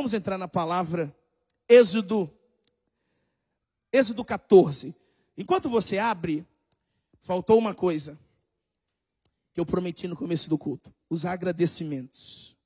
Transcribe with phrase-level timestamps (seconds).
[0.00, 1.14] Vamos entrar na palavra
[1.68, 2.32] Êxodo,
[3.92, 4.94] Êxodo 14.
[5.36, 6.46] Enquanto você abre,
[7.20, 8.18] faltou uma coisa
[9.52, 12.56] que eu prometi no começo do culto: os agradecimentos.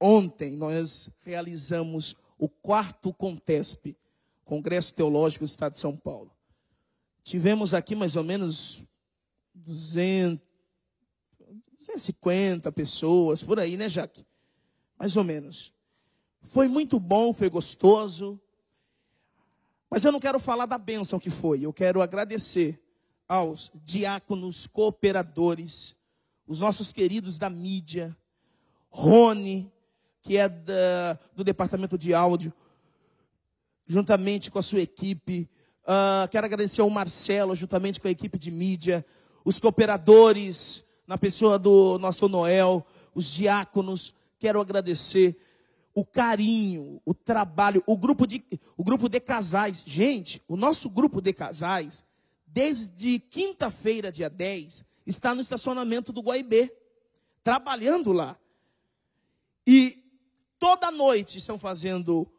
[0.00, 3.94] Ontem nós realizamos o quarto Contesp,
[4.42, 6.34] Congresso Teológico do Estado de São Paulo.
[7.22, 8.82] Tivemos aqui mais ou menos
[9.54, 10.40] 200,
[11.76, 14.24] 250 pessoas, por aí, né, Jaque?
[14.98, 15.78] Mais ou menos.
[16.42, 18.40] Foi muito bom, foi gostoso.
[19.90, 22.80] Mas eu não quero falar da bênção que foi, eu quero agradecer
[23.28, 25.96] aos diáconos cooperadores,
[26.46, 28.16] os nossos queridos da mídia,
[28.88, 29.72] Rony,
[30.22, 32.52] que é da, do departamento de áudio,
[33.86, 35.48] juntamente com a sua equipe.
[35.82, 39.04] Uh, quero agradecer ao Marcelo, juntamente com a equipe de mídia,
[39.44, 44.14] os cooperadores, na pessoa do nosso Noel, os diáconos.
[44.38, 45.36] Quero agradecer
[45.94, 48.44] o carinho, o trabalho, o grupo de,
[48.76, 49.82] o grupo de casais.
[49.86, 52.04] Gente, o nosso grupo de casais,
[52.46, 56.72] desde quinta-feira, dia 10, está no estacionamento do Guaibê,
[57.42, 58.38] trabalhando lá.
[59.66, 60.02] E
[60.58, 62.30] toda noite estão fazendo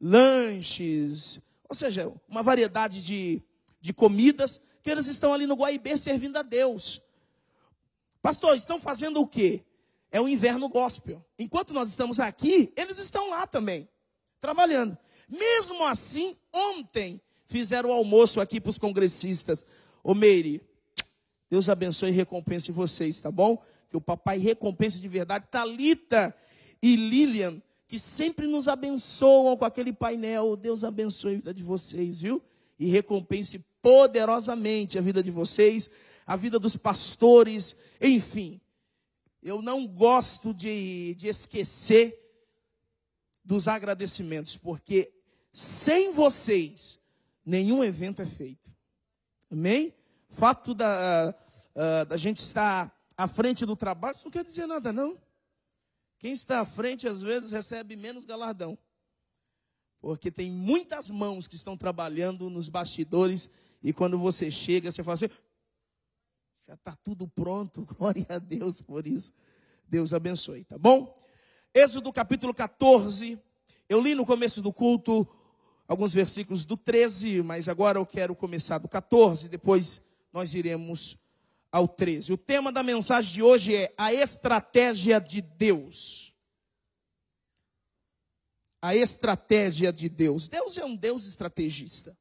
[0.00, 3.42] lanches, ou seja, uma variedade de,
[3.80, 7.00] de comidas que eles estão ali no Guaibê servindo a Deus.
[8.20, 9.64] Pastor, estão fazendo o quê?
[10.14, 11.26] É o inverno gospel.
[11.36, 13.88] Enquanto nós estamos aqui, eles estão lá também,
[14.40, 14.96] trabalhando.
[15.28, 19.66] Mesmo assim, ontem fizeram o almoço aqui para os congressistas.
[20.04, 20.62] Ô Meire,
[21.50, 23.60] Deus abençoe e recompense vocês, tá bom?
[23.88, 25.48] Que o papai recompense de verdade.
[25.50, 26.32] Talita
[26.80, 30.54] e Lilian, que sempre nos abençoam com aquele painel.
[30.54, 32.40] Deus abençoe a vida de vocês, viu?
[32.78, 35.90] E recompense poderosamente a vida de vocês,
[36.24, 38.60] a vida dos pastores, enfim.
[39.44, 42.18] Eu não gosto de, de esquecer
[43.44, 45.12] dos agradecimentos, porque
[45.52, 46.98] sem vocês,
[47.44, 48.74] nenhum evento é feito.
[49.52, 49.94] Amém?
[50.30, 51.34] Fato da,
[51.74, 55.20] uh, da gente estar à frente do trabalho, isso não quer dizer nada, não.
[56.18, 58.78] Quem está à frente, às vezes, recebe menos galardão.
[60.00, 63.50] Porque tem muitas mãos que estão trabalhando nos bastidores,
[63.82, 65.28] e quando você chega, você fala assim:
[66.66, 69.32] já está tudo pronto, glória a Deus por isso.
[69.86, 71.22] Deus abençoe, tá bom?
[71.74, 73.38] Êxodo capítulo 14.
[73.86, 75.28] Eu li no começo do culto
[75.86, 80.00] alguns versículos do 13, mas agora eu quero começar do 14, depois
[80.32, 81.18] nós iremos
[81.70, 82.32] ao 13.
[82.32, 86.34] O tema da mensagem de hoje é a estratégia de Deus.
[88.80, 90.48] A estratégia de Deus.
[90.48, 92.16] Deus é um Deus estrategista.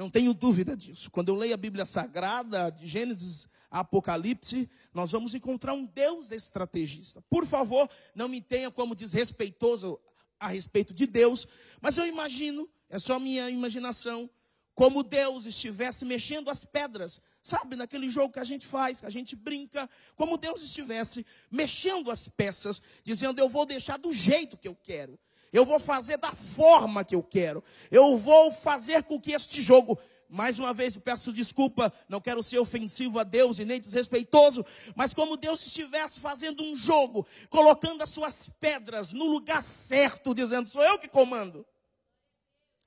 [0.00, 1.10] Não tenho dúvida disso.
[1.10, 6.30] Quando eu leio a Bíblia Sagrada, de Gênesis a Apocalipse, nós vamos encontrar um Deus
[6.30, 7.20] estrategista.
[7.28, 10.00] Por favor, não me tenha como desrespeitoso
[10.38, 11.46] a respeito de Deus,
[11.82, 14.30] mas eu imagino, é só minha imaginação,
[14.74, 19.10] como Deus estivesse mexendo as pedras, sabe, naquele jogo que a gente faz, que a
[19.10, 19.86] gente brinca,
[20.16, 25.20] como Deus estivesse mexendo as peças, dizendo: Eu vou deixar do jeito que eu quero,
[25.52, 29.98] eu vou fazer da forma que eu quero, eu vou fazer com que este jogo.
[30.32, 35.12] Mais uma vez peço desculpa, não quero ser ofensivo a Deus e nem desrespeitoso, mas
[35.12, 40.84] como Deus estivesse fazendo um jogo, colocando as suas pedras no lugar certo, dizendo: sou
[40.84, 41.66] eu que comando.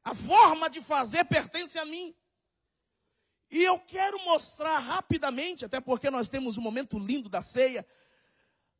[0.02, 2.16] A forma de fazer pertence a mim.
[3.52, 7.86] E eu quero mostrar rapidamente, até porque nós temos um momento lindo da ceia,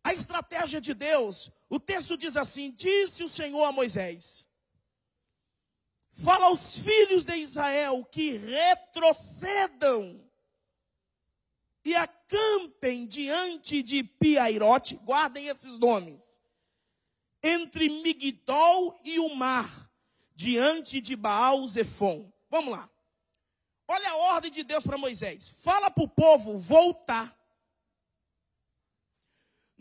[0.04, 1.52] a estratégia de Deus.
[1.70, 4.48] O texto diz assim: Disse o Senhor a Moisés:
[6.12, 10.24] Fala aos filhos de Israel que retrocedam
[11.86, 16.40] e acampem diante de Piairote, guardem esses nomes,
[17.42, 19.92] entre Migdol e o mar
[20.36, 22.32] diante de Baal Zefon.
[22.50, 22.90] Vamos lá.
[23.88, 25.50] Olha a ordem de Deus para Moisés.
[25.62, 27.38] Fala para o povo voltar.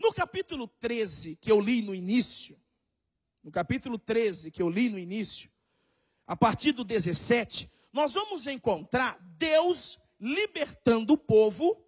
[0.03, 2.61] No capítulo 13, que eu li no início,
[3.41, 5.49] no capítulo 13, que eu li no início,
[6.27, 11.81] a partir do 17, nós vamos encontrar Deus libertando o povo,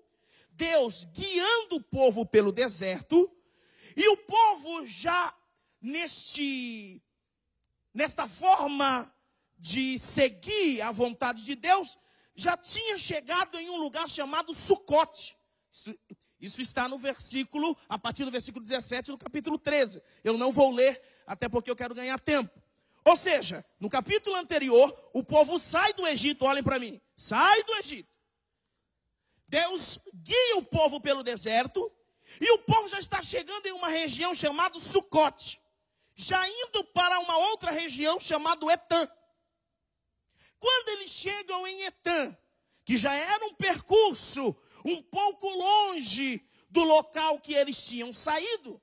[0.49, 3.29] Deus guiando o povo pelo deserto,
[3.97, 5.37] e o povo já
[5.81, 7.03] neste
[7.93, 9.13] nesta forma
[9.57, 11.97] de seguir a vontade de Deus,
[12.33, 15.37] já tinha chegado em um lugar chamado Sucote.
[16.39, 20.01] Isso, está no versículo, a partir do versículo 17 do capítulo 13.
[20.23, 22.51] Eu não vou ler, até porque eu quero ganhar tempo.
[23.05, 27.73] Ou seja, no capítulo anterior, o povo sai do Egito, olhem para mim, sai do
[27.75, 28.09] Egito.
[29.47, 31.91] Deus guia o povo pelo deserto,
[32.41, 35.61] e o povo já está chegando em uma região chamada Sucote.
[36.17, 39.07] já indo para uma outra região chamada Etã.
[40.57, 42.35] Quando eles chegam em Etã,
[42.85, 44.55] que já era um percurso
[44.85, 48.79] um pouco longe do local que eles tinham saído,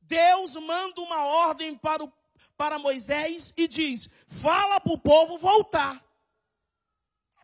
[0.00, 2.12] Deus manda uma ordem para, o,
[2.56, 6.02] para Moisés e diz: fala para o povo voltar.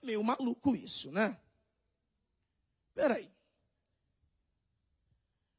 [0.02, 1.38] É meio maluco isso, né?
[2.94, 3.30] Peraí.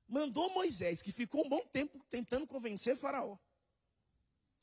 [0.08, 3.38] Mandou Moisés, que ficou um bom tempo tentando convencer Faraó.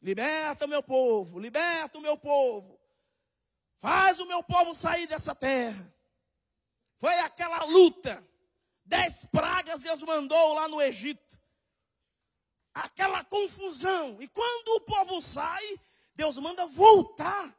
[0.02, 2.80] Liberta o meu povo, liberta o meu povo.
[3.76, 5.95] Faz o meu povo sair dessa terra.
[6.98, 8.26] Foi aquela luta.
[8.84, 11.38] Dez pragas Deus mandou lá no Egito.
[12.72, 14.20] Aquela confusão.
[14.20, 15.64] E quando o povo sai,
[16.14, 17.56] Deus manda voltar.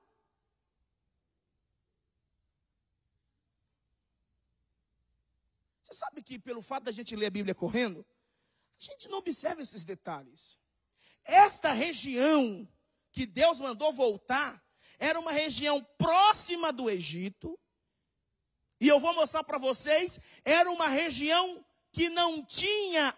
[5.83, 8.05] Você sabe que pelo fato da gente ler a Bíblia correndo,
[8.79, 10.59] a gente não observa esses detalhes.
[11.23, 12.67] Esta região
[13.11, 14.63] que Deus mandou voltar
[14.99, 17.59] era uma região próxima do Egito.
[18.79, 23.17] E eu vou mostrar para vocês, era uma região que não tinha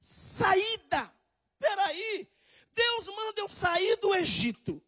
[0.00, 1.12] saída.
[1.58, 2.28] Peraí,
[2.72, 4.82] Deus manda eu sair do Egito.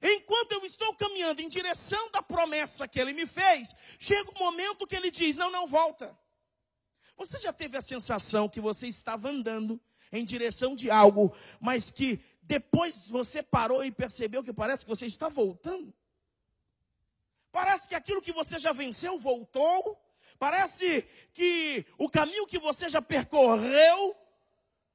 [0.00, 4.86] Enquanto eu estou caminhando em direção da promessa que ele me fez, chega um momento
[4.86, 6.16] que ele diz: Não, não volta.
[7.16, 9.80] Você já teve a sensação que você estava andando
[10.12, 15.06] em direção de algo, mas que depois você parou e percebeu que parece que você
[15.06, 15.92] está voltando?
[17.54, 19.96] Parece que aquilo que você já venceu voltou.
[20.40, 24.16] Parece que o caminho que você já percorreu,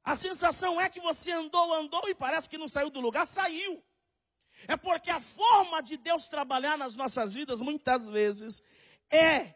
[0.04, 3.82] a sensação é que você andou, andou e parece que não saiu do lugar, saiu.
[4.68, 8.62] É porque a forma de Deus trabalhar nas nossas vidas, muitas vezes,
[9.10, 9.56] é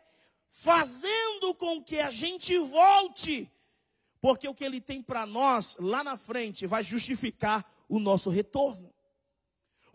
[0.50, 3.51] fazendo com que a gente volte,
[4.21, 8.93] porque o que Ele tem para nós lá na frente vai justificar o nosso retorno.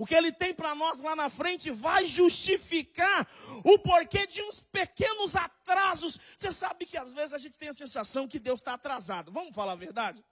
[0.01, 3.29] O que Ele tem para nós lá na frente vai justificar
[3.65, 6.17] o porquê de uns pequenos atrasos.
[6.37, 9.33] Você sabe que às vezes a gente tem a sensação que Deus está atrasado.
[9.33, 10.25] Vamos falar a verdade?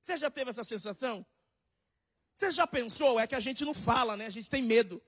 [0.00, 1.26] Você já teve essa sensação?
[2.32, 3.18] Você já pensou?
[3.18, 4.26] É que a gente não fala, né?
[4.26, 5.02] A gente tem medo.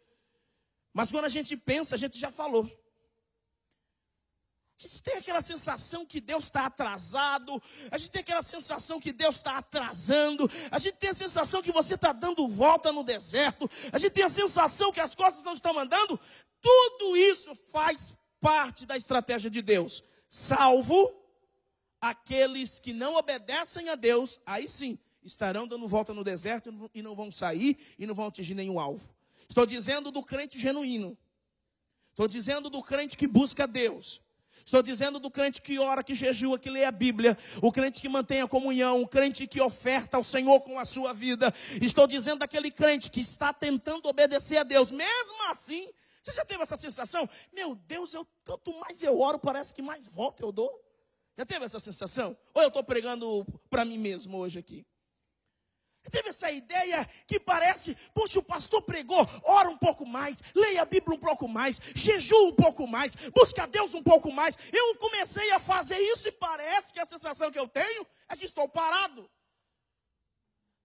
[0.92, 2.68] Mas quando a gente pensa, a gente já falou.
[4.78, 9.12] A gente tem aquela sensação que Deus está atrasado, a gente tem aquela sensação que
[9.12, 13.70] Deus está atrasando, a gente tem a sensação que você está dando volta no deserto,
[13.92, 16.18] a gente tem a sensação que as coisas não estão andando.
[16.60, 21.14] Tudo isso faz parte da estratégia de Deus, salvo
[22.00, 27.14] aqueles que não obedecem a Deus, aí sim estarão dando volta no deserto e não
[27.14, 29.14] vão sair e não vão atingir nenhum alvo.
[29.48, 31.16] Estou dizendo do crente genuíno.
[32.10, 34.20] Estou dizendo do crente que busca Deus.
[34.64, 38.08] Estou dizendo do crente que ora, que jejua, que lê a Bíblia, o crente que
[38.08, 41.52] mantém a comunhão, o crente que oferta ao Senhor com a sua vida.
[41.82, 45.86] Estou dizendo daquele crente que está tentando obedecer a Deus, mesmo assim.
[46.22, 47.28] Você já teve essa sensação?
[47.52, 50.72] Meu Deus, eu, quanto mais eu oro, parece que mais volta eu dou.
[51.36, 52.34] Já teve essa sensação?
[52.54, 54.86] Ou eu estou pregando para mim mesmo hoje aqui?
[56.10, 60.84] Teve essa ideia que parece, poxa, o pastor pregou, ora um pouco mais, leia a
[60.84, 64.58] Bíblia um pouco mais, jejua um pouco mais, busca Deus um pouco mais.
[64.72, 68.44] Eu comecei a fazer isso e parece que a sensação que eu tenho é que
[68.44, 69.28] estou parado.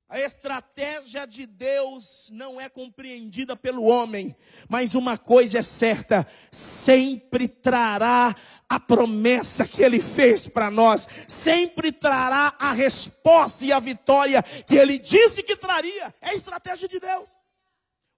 [0.09, 4.35] A estratégia de Deus não é compreendida pelo homem,
[4.67, 8.33] mas uma coisa é certa: sempre trará
[8.67, 14.75] a promessa que ele fez para nós, sempre trará a resposta e a vitória que
[14.75, 16.11] ele disse que traria.
[16.21, 17.29] É a estratégia de Deus.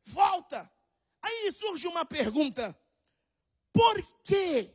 [0.06, 0.72] Volta.
[1.22, 2.74] Aí surge uma pergunta:
[3.74, 4.74] por que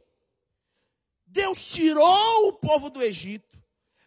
[1.25, 3.59] Deus tirou o povo do Egito,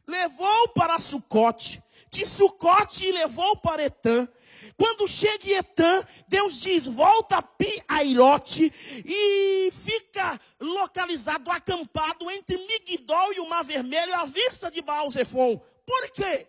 [0.05, 1.83] levou para Sucote?
[2.09, 4.27] De Sucote e levou para Etã.
[4.75, 8.71] Quando chega em Etã, Deus diz: volta a Pi Airote
[9.05, 15.57] e fica localizado, acampado entre Migdol e o Mar Vermelho, à vista de Baal Zephon.
[15.85, 16.47] Por quê?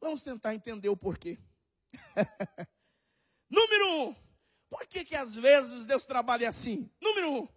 [0.00, 1.38] Vamos tentar entender o porquê.
[3.48, 4.16] Número um,
[4.68, 6.90] por que, que às vezes Deus trabalha assim?
[7.00, 7.48] Número um,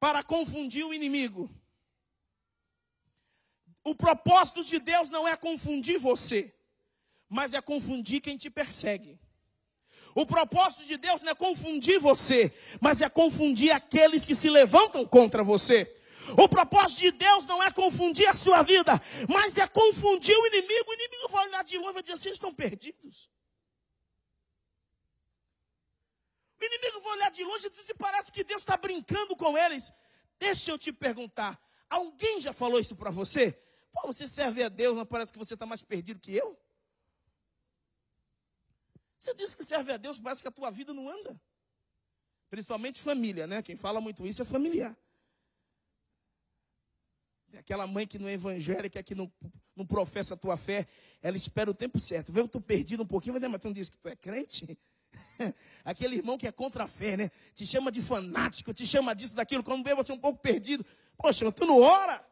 [0.00, 1.50] para confundir o inimigo.
[3.88, 6.54] O propósito de Deus não é confundir você,
[7.26, 9.18] mas é confundir quem te persegue.
[10.14, 12.52] O propósito de Deus não é confundir você,
[12.82, 15.90] mas é confundir aqueles que se levantam contra você.
[16.36, 18.92] O propósito de Deus não é confundir a sua vida,
[19.26, 20.90] mas é confundir o inimigo.
[20.90, 23.30] O inimigo vai olhar de longe e vai dizer assim: estão perdidos.
[26.60, 29.56] O inimigo vai olhar de longe e dizer assim: parece que Deus está brincando com
[29.56, 29.90] eles.
[30.38, 33.58] Deixa eu te perguntar: alguém já falou isso para você?
[33.92, 36.58] Pô, você serve a Deus, mas parece que você está mais perdido que eu?
[39.18, 41.40] Você diz que serve a Deus, parece que a tua vida não anda.
[42.48, 43.62] Principalmente família, né?
[43.62, 44.96] Quem fala muito isso é familiar.
[47.56, 49.30] Aquela mãe que não é evangélica, que não,
[49.74, 50.86] não professa a tua fé,
[51.20, 52.32] ela espera o tempo certo.
[52.32, 54.78] Vê, eu estou perdido um pouquinho, mas tu não diz que tu é crente?
[55.84, 57.30] Aquele irmão que é contra a fé, né?
[57.54, 59.64] Te chama de fanático, te chama disso, daquilo.
[59.64, 60.84] Quando vê você um pouco perdido,
[61.16, 62.24] poxa, tu não ora?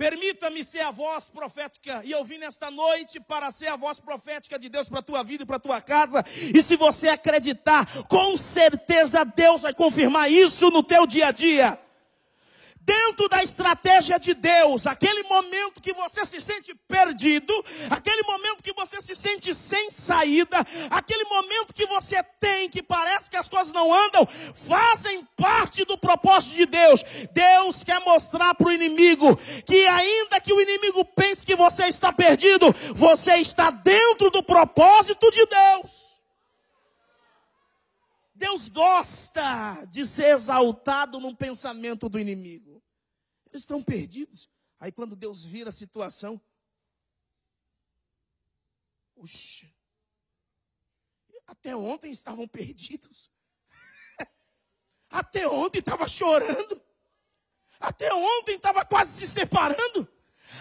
[0.00, 4.58] Permita-me ser a voz profética, e eu vim nesta noite para ser a voz profética
[4.58, 6.24] de Deus para a tua vida e para a tua casa.
[6.54, 11.78] E se você acreditar, com certeza Deus vai confirmar isso no teu dia a dia
[12.80, 17.52] dentro da estratégia de Deus, aquele momento que você se sente perdido,
[17.90, 20.58] aquele momento que você se sente sem saída,
[20.90, 25.98] aquele momento que você tem que parece que as coisas não andam, fazem parte do
[25.98, 27.02] propósito de Deus.
[27.32, 32.12] Deus quer mostrar para o inimigo que, ainda que o inimigo pense que você está
[32.12, 36.10] perdido, você está dentro do propósito de Deus.
[38.40, 42.69] Deus gosta de ser exaltado num pensamento do inimigo.
[43.50, 44.48] Eles estão perdidos.
[44.78, 46.40] Aí quando Deus vira a situação,
[49.20, 49.70] Puxa,
[51.46, 53.30] até ontem estavam perdidos.
[55.10, 56.82] Até ontem estava chorando.
[57.78, 60.10] Até ontem estava quase se separando.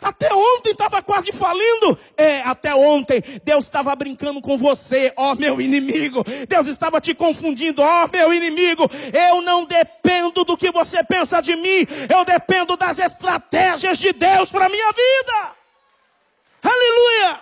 [0.02, 1.98] Até ontem estava quase falindo.
[2.16, 6.24] É, até ontem Deus estava brincando com você, ó meu inimigo.
[6.48, 8.90] Deus estava te confundindo, ó meu inimigo.
[9.14, 11.86] Eu não dependo do que você pensa de mim.
[12.10, 15.56] Eu dependo das estratégias de Deus para minha vida.
[16.64, 17.42] Aleluia!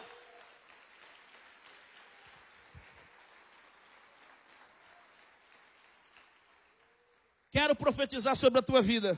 [7.51, 9.17] Quero profetizar sobre a tua vida.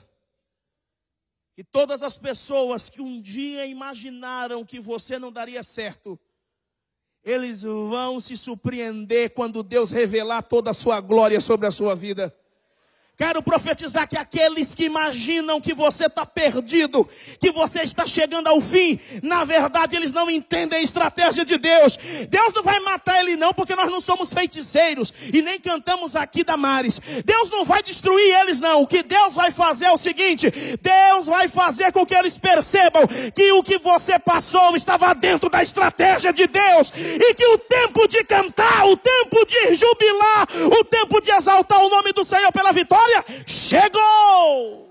[1.60, 6.18] E todas as pessoas que um dia imaginaram que você não daria certo,
[7.22, 12.34] eles vão se surpreender quando Deus revelar toda a sua glória sobre a sua vida.
[13.20, 17.06] Quero profetizar que aqueles que imaginam que você está perdido,
[17.38, 21.98] que você está chegando ao fim, na verdade eles não entendem a estratégia de Deus.
[22.30, 26.46] Deus não vai matar ele não, porque nós não somos feiticeiros e nem cantamos aqui
[26.46, 26.98] da Mares.
[27.26, 28.84] Deus não vai destruir eles não.
[28.84, 30.50] O que Deus vai fazer é o seguinte:
[30.82, 35.62] Deus vai fazer com que eles percebam que o que você passou estava dentro da
[35.62, 40.48] estratégia de Deus e que o tempo de cantar, o tempo de jubilar,
[40.80, 43.09] o tempo de exaltar o nome do Senhor pela vitória
[43.46, 44.90] chegou.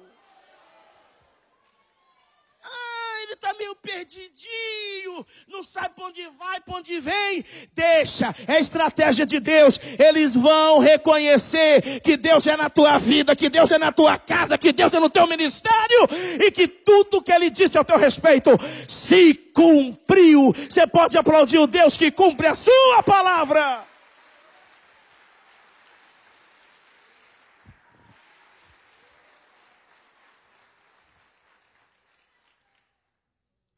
[2.63, 7.45] Ah, ele está meio perdidinho, não sabe para onde vai, para onde vem.
[7.75, 9.79] Deixa, é estratégia de Deus.
[9.99, 14.59] Eles vão reconhecer que Deus é na tua vida, que Deus é na tua casa,
[14.59, 16.09] que Deus é no teu ministério
[16.41, 18.51] e que tudo que ele disse ao teu respeito
[18.87, 20.53] se cumpriu.
[20.53, 23.88] Você pode aplaudir o Deus que cumpre a sua palavra.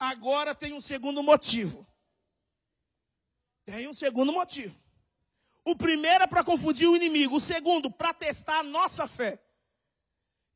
[0.00, 1.87] Agora tem um segundo motivo.
[3.66, 4.75] Tem um segundo motivo.
[5.62, 7.37] O primeiro é para confundir o inimigo.
[7.37, 9.38] O segundo, para testar a nossa fé.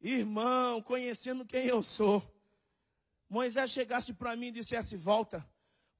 [0.00, 2.22] Irmão, conhecendo quem eu sou.
[3.28, 5.46] Moisés chegasse para mim e dissesse: Volta.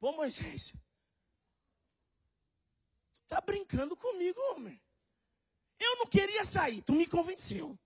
[0.00, 0.74] Pô, Moisés,
[3.12, 4.80] tu está brincando comigo, homem.
[5.78, 7.78] Eu não queria sair, tu me convenceu.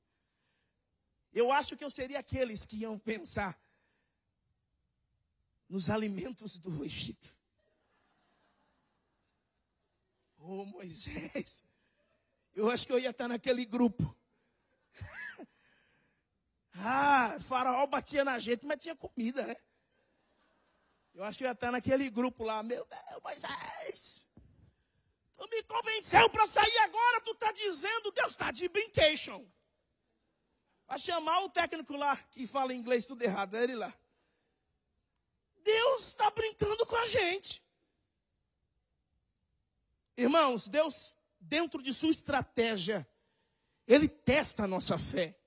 [1.33, 3.59] Eu acho que eu seria aqueles que iam pensar:
[5.69, 7.37] nos alimentos do Egito.
[10.39, 11.63] Oh, Moisés,
[12.55, 14.17] eu acho que eu ia estar naquele grupo.
[16.75, 19.57] ah, faraó batia na gente, mas tinha comida, né?
[21.13, 22.63] Eu acho que eu ia estar naquele grupo lá.
[22.63, 24.29] Meu Deus, Moisés,
[25.33, 29.45] tu me convenceu para sair agora, tu está dizendo, Deus está de brincation.
[30.87, 33.93] Vai chamar o técnico lá que fala inglês tudo errado, é ele lá.
[35.69, 37.63] Deus está brincando com a gente.
[40.17, 43.07] Irmãos, Deus, dentro de sua estratégia,
[43.87, 45.39] Ele testa a nossa fé.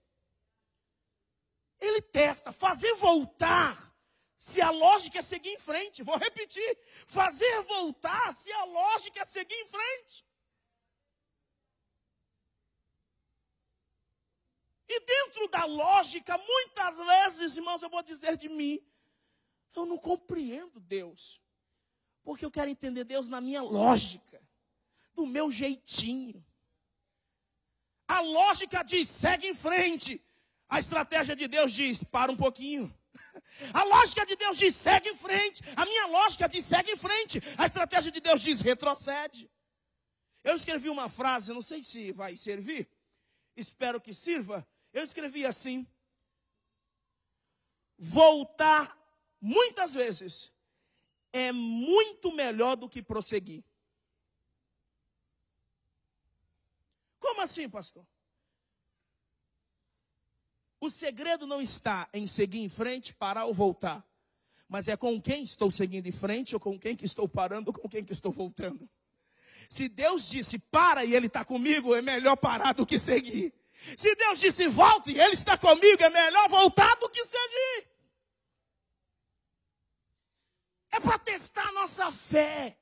[1.79, 3.75] Ele testa, fazer voltar,
[4.37, 6.03] se a lógica é seguir em frente.
[6.03, 10.23] Vou repetir: fazer voltar, se a lógica é seguir em frente.
[14.87, 18.79] E dentro da lógica, muitas vezes, irmãos, eu vou dizer de mim,
[19.79, 21.41] eu não compreendo Deus.
[22.23, 24.41] Porque eu quero entender Deus na minha lógica,
[25.13, 26.45] do meu jeitinho.
[28.07, 30.23] A lógica diz: segue em frente.
[30.69, 32.93] A estratégia de Deus diz: para um pouquinho.
[33.73, 35.61] A lógica de Deus diz: segue em frente.
[35.75, 37.41] A minha lógica diz: segue em frente.
[37.57, 39.49] A estratégia de Deus diz: retrocede.
[40.43, 42.89] Eu escrevi uma frase, não sei se vai servir,
[43.55, 44.67] espero que sirva.
[44.91, 45.87] Eu escrevi assim:
[47.97, 49.00] voltar
[49.41, 50.53] muitas vezes
[51.33, 53.63] é muito melhor do que prosseguir.
[57.19, 58.05] Como assim, pastor?
[60.79, 64.05] O segredo não está em seguir em frente, parar ou voltar.
[64.67, 67.74] Mas é com quem estou seguindo em frente, ou com quem que estou parando, ou
[67.74, 68.89] com quem que estou voltando.
[69.69, 73.53] Se Deus disse para e Ele está comigo, é melhor parar do que seguir.
[73.71, 77.70] Se Deus disse volta e Ele está comigo, é melhor voltar do que seguir.
[81.41, 82.77] Testar a nossa fé.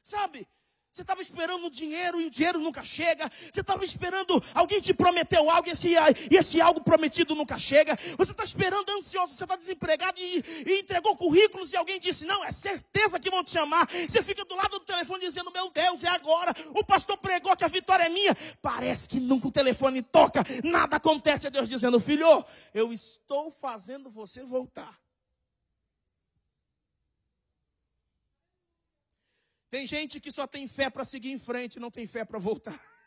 [0.00, 0.46] Sabe?
[0.92, 3.28] Você estava esperando dinheiro e o dinheiro nunca chega.
[3.50, 5.88] Você estava esperando alguém te prometeu algo e esse,
[6.30, 7.98] e esse algo prometido nunca chega.
[8.16, 12.44] Você está esperando ansioso, você está desempregado e, e, entregou currículos e alguém disse: Não,
[12.44, 13.84] é certeza que vão te chamar.
[13.90, 16.52] Você fica do lado do telefone dizendo: Meu Deus, é agora.
[16.72, 18.34] O pastor pregou que a vitória é minha.
[18.60, 21.48] Parece que nunca o telefone toca, nada acontece.
[21.48, 25.02] É Deus dizendo: Filho, eu estou fazendo você voltar.
[29.72, 32.78] Tem gente que só tem fé para seguir em frente, não tem fé para voltar.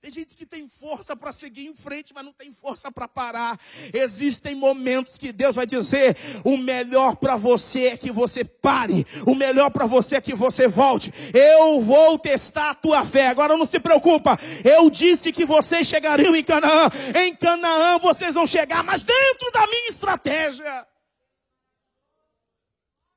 [0.00, 3.60] Tem gente que tem força para seguir em frente, mas não tem força para parar.
[3.92, 9.34] Existem momentos que Deus vai dizer: o melhor para você é que você pare, o
[9.34, 11.12] melhor para você é que você volte.
[11.32, 13.28] Eu vou testar a tua fé.
[13.28, 14.36] Agora não se preocupa.
[14.64, 16.88] Eu disse que vocês chegariam em Canaã.
[17.14, 20.86] Em Canaã vocês vão chegar, mas dentro da minha estratégia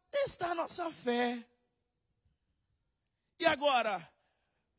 [0.09, 1.43] testar a nossa fé.
[3.39, 4.11] E agora,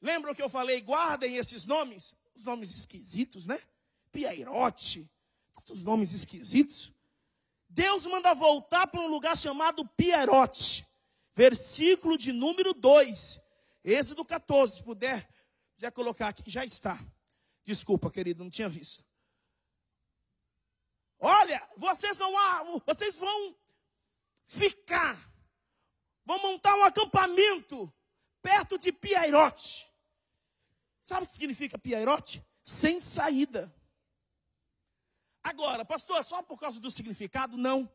[0.01, 2.15] lembram que eu falei, guardem esses nomes?
[2.35, 3.61] Os nomes esquisitos, né?
[4.13, 5.09] Piairote,
[5.55, 6.93] tantos nomes esquisitos.
[7.69, 10.87] Deus manda voltar para um lugar chamado Pierote,
[11.33, 13.41] versículo de número 2,
[13.85, 15.29] Êxodo 14, se puder,
[15.77, 16.99] já colocar aqui, já está.
[17.65, 19.05] Desculpa, querido, não tinha visto.
[21.19, 23.57] Olha, vocês vão, vocês vão
[24.51, 25.17] ficar.
[26.25, 27.93] Vão montar um acampamento
[28.43, 29.89] perto de Piairote.
[31.01, 32.45] Sabe o que significa Piairote?
[32.65, 33.73] Sem saída.
[35.43, 37.57] Agora, pastor, só por causa do significado?
[37.57, 37.91] Não.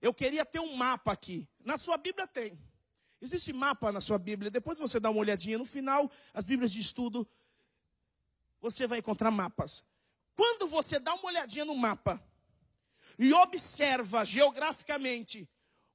[0.00, 1.48] Eu queria ter um mapa aqui.
[1.64, 2.56] Na sua Bíblia tem.
[3.20, 4.52] Existe mapa na sua Bíblia.
[4.52, 5.58] Depois você dá uma olhadinha.
[5.58, 7.28] No final, as Bíblias de estudo,
[8.60, 9.84] você vai encontrar mapas.
[10.34, 12.22] Quando você dá uma olhadinha no mapa
[13.18, 15.48] e observa geograficamente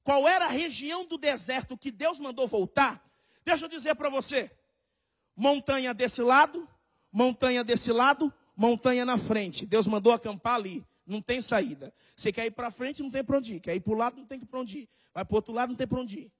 [0.04, 3.02] qual era a região do deserto que Deus mandou voltar,
[3.42, 4.54] deixa eu dizer para você:
[5.34, 6.68] montanha desse lado,
[7.10, 9.64] montanha desse lado, montanha na frente.
[9.64, 11.92] Deus mandou acampar ali, não tem saída.
[12.14, 13.60] Você quer ir para frente, não tem para onde ir.
[13.60, 14.88] Quer ir para o lado, não tem para onde ir.
[15.14, 16.32] Vai para o outro lado, não tem para onde ir.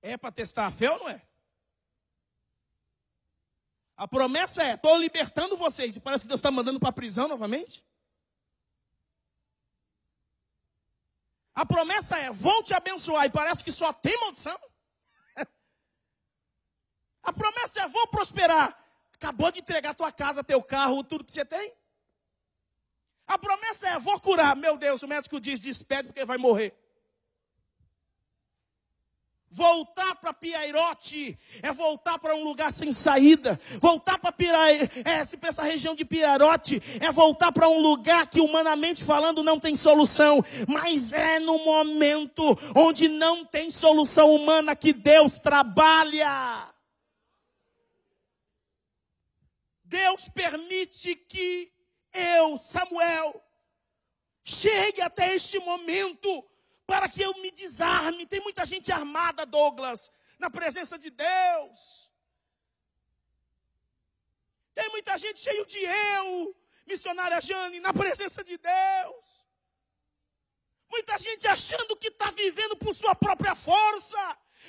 [0.00, 1.22] É para testar a fé ou não é?
[3.94, 5.94] A promessa é: estou libertando vocês.
[5.96, 7.84] E parece que Deus está mandando para a prisão novamente.
[11.54, 14.58] A promessa é: vou te abençoar, e parece que só tem maldição.
[17.22, 18.76] A promessa é: vou prosperar.
[19.14, 21.74] Acabou de entregar tua casa, teu carro, tudo que você tem.
[23.26, 24.56] A promessa é: vou curar.
[24.56, 26.74] Meu Deus, o médico diz: despede porque vai morrer.
[29.52, 33.58] Voltar para Piairote é voltar para um lugar sem saída.
[33.80, 34.32] Voltar para
[34.72, 34.88] é,
[35.42, 40.40] essa região de Piairote é voltar para um lugar que humanamente falando não tem solução,
[40.68, 42.44] mas é no momento
[42.76, 46.72] onde não tem solução humana que Deus trabalha.
[49.82, 51.72] Deus permite que
[52.14, 53.42] eu, Samuel,
[54.44, 56.49] chegue até este momento
[56.90, 58.26] para que eu me desarme.
[58.26, 62.10] Tem muita gente armada, Douglas, na presença de Deus.
[64.74, 69.26] Tem muita gente cheio de eu, missionária Jane, na presença de Deus.
[70.90, 74.22] Muita gente achando que está vivendo por sua própria força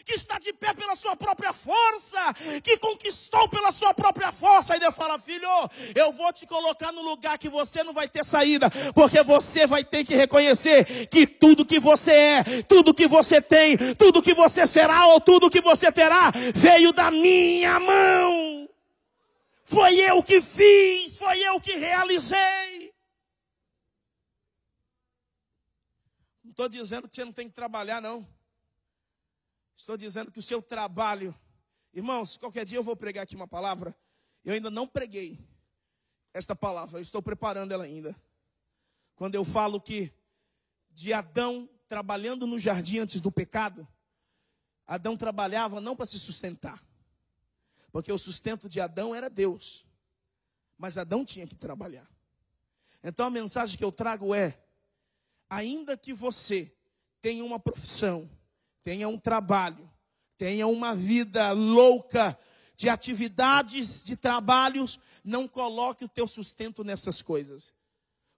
[0.06, 4.76] que está de pé pela sua própria força, que conquistou pela sua própria força.
[4.76, 5.48] E Deus fala: Filho,
[5.96, 9.84] eu vou te colocar no lugar que você não vai ter saída, porque você vai
[9.84, 14.66] ter que reconhecer que tudo que você é, tudo que você tem, tudo que você
[14.66, 18.70] será ou tudo que você terá, veio da minha mão.
[19.66, 22.94] Foi eu que fiz, foi eu que realizei.
[26.44, 28.28] Não estou dizendo que você não tem que trabalhar, não.
[29.82, 31.36] Estou dizendo que o seu trabalho
[31.94, 33.94] Irmãos, qualquer dia eu vou pregar aqui uma palavra.
[34.46, 35.38] Eu ainda não preguei
[36.34, 38.16] esta palavra, eu estou preparando ela ainda.
[39.16, 40.14] Quando eu falo que
[40.90, 43.86] de Adão trabalhando no jardim antes do pecado,
[44.88, 46.82] Adão trabalhava não para se sustentar,
[47.92, 49.86] porque o sustento de Adão era Deus,
[50.78, 52.10] mas Adão tinha que trabalhar.
[53.04, 54.64] Então a mensagem que eu trago é:
[55.50, 56.74] ainda que você
[57.20, 58.30] tenha uma profissão,
[58.84, 59.90] tenha um trabalho,
[60.38, 62.38] tenha uma vida louca
[62.76, 67.76] de atividades, de trabalhos, não coloque o teu sustento nessas coisas.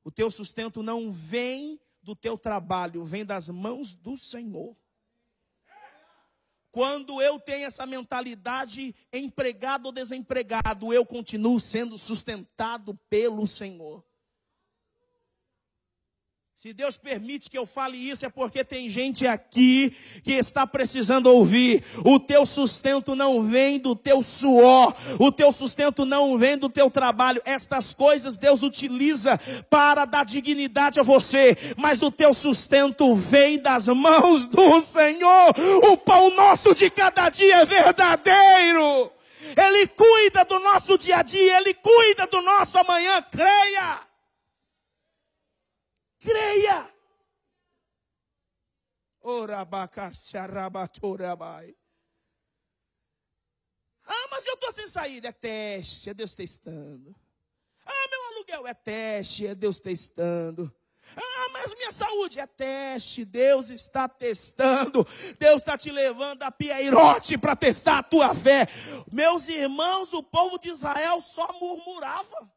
[0.04, 4.76] O teu sustento não vem do teu trabalho, vem das mãos do Senhor.
[6.72, 14.04] Quando eu tenho essa mentalidade, empregado ou desempregado, eu continuo sendo sustentado pelo Senhor.
[16.63, 21.28] Se Deus permite que eu fale isso, é porque tem gente aqui que está precisando
[21.28, 21.84] ouvir.
[22.06, 26.89] O teu sustento não vem do teu suor, o teu sustento não vem do teu
[26.89, 27.41] trabalho.
[27.43, 29.38] Estas coisas Deus utiliza
[29.69, 35.54] para dar dignidade a você, mas o teu sustento vem das mãos do Senhor.
[35.91, 39.12] O pão nosso de cada dia é verdadeiro.
[39.58, 43.21] Ele cuida do nosso dia a dia, ele cuida do nosso amanhã.
[43.30, 44.12] Creia.
[46.24, 46.90] Creia.
[54.06, 55.30] Ah, mas eu estou sem saída.
[55.30, 57.16] É teste, é Deus testando.
[57.86, 60.74] Ah, meu aluguel é teste, é Deus testando.
[61.18, 65.06] Ah, mas minha saúde é teste, Deus está testando,
[65.38, 68.68] Deus está te levando a piairote para testar a tua fé.
[69.12, 72.52] Meus irmãos, o povo de Israel só murmurava.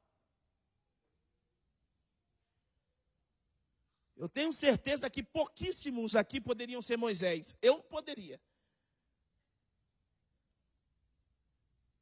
[4.16, 7.54] Eu tenho certeza que pouquíssimos aqui poderiam ser Moisés.
[7.60, 8.40] Eu poderia.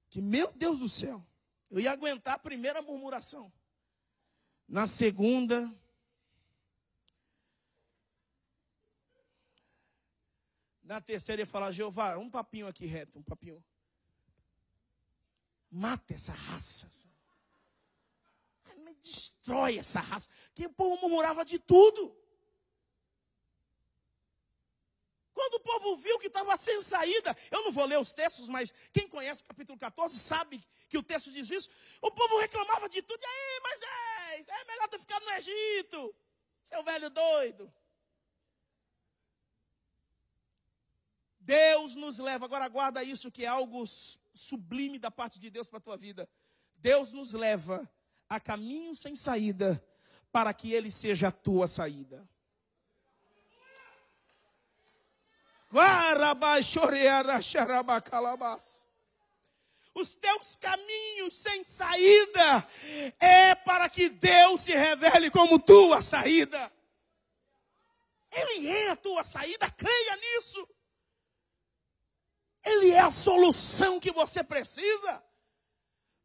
[0.08, 1.26] Que meu Deus do céu,
[1.68, 3.52] eu ia aguentar a primeira murmuração.
[4.68, 5.76] Na segunda,
[10.84, 13.62] na terceira ia falar, Jeová, um papinho aqui reto, um papinho.
[15.68, 16.88] Mata essa raça
[19.04, 20.28] destrói essa raça.
[20.54, 22.16] Que o povo murmurava de tudo.
[25.32, 28.72] Quando o povo viu que estava sem saída, eu não vou ler os textos, mas
[28.92, 31.68] quem conhece o capítulo 14 sabe que o texto diz isso.
[32.00, 33.20] O povo reclamava de tudo.
[33.20, 36.14] E aí, Moisés, é melhor ter ficado no Egito,
[36.64, 37.72] seu velho doido.
[41.40, 43.84] Deus nos leva, agora guarda isso que é algo
[44.32, 46.28] sublime da parte de Deus para a tua vida.
[46.76, 47.86] Deus nos leva
[48.34, 49.82] a caminho sem saída,
[50.32, 52.28] para que ele seja a tua saída.
[59.94, 62.68] Os teus caminhos sem saída
[63.20, 66.72] é para que Deus se revele como tua saída.
[68.30, 70.68] Ele é a tua saída, creia nisso.
[72.64, 75.22] Ele é a solução que você precisa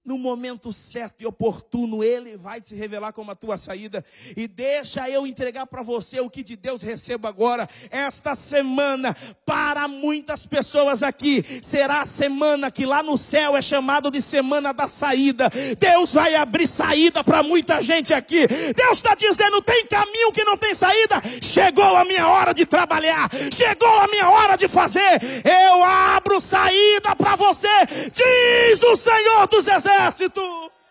[0.10, 4.04] no momento certo e oportuno, Ele vai se revelar como a tua saída.
[4.36, 7.69] E deixa eu entregar para você o que de Deus recebo agora.
[7.91, 14.10] Esta semana, para muitas pessoas aqui, será a semana que lá no céu é chamado
[14.10, 15.48] de semana da saída.
[15.78, 18.48] Deus vai abrir saída para muita gente aqui.
[18.76, 21.22] Deus está dizendo: tem caminho que não tem saída.
[21.39, 23.30] Chegou a minha hora de trabalhar.
[23.54, 25.22] Chegou a minha hora de fazer.
[25.45, 27.67] Eu abro saída para você,
[28.12, 30.89] diz o Senhor dos Exércitos exércitos.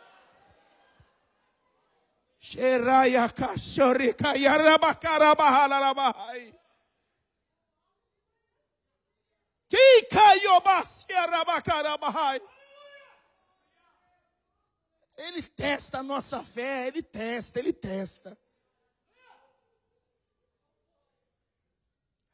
[15.17, 18.39] Ele testa a nossa fé, ele testa, ele testa.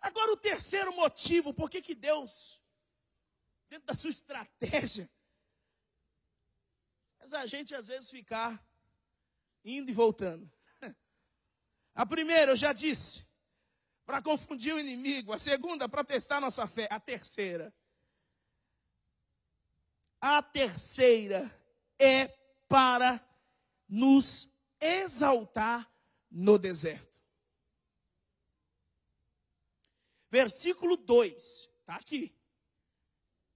[0.00, 2.60] Agora o terceiro motivo, por que Deus,
[3.70, 5.10] dentro da sua estratégia,
[7.24, 8.62] mas a gente às vezes ficar
[9.64, 10.50] indo e voltando.
[11.94, 13.26] A primeira, eu já disse,
[14.04, 15.32] para confundir o inimigo.
[15.32, 16.86] A segunda, para testar nossa fé.
[16.90, 17.74] A terceira.
[20.20, 21.50] A terceira
[21.98, 22.28] é
[22.68, 23.26] para
[23.88, 25.90] nos exaltar
[26.30, 27.18] no deserto.
[30.30, 32.36] Versículo 2, está aqui.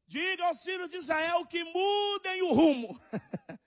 [0.09, 3.01] Diga aos filhos de Israel que mudem o rumo.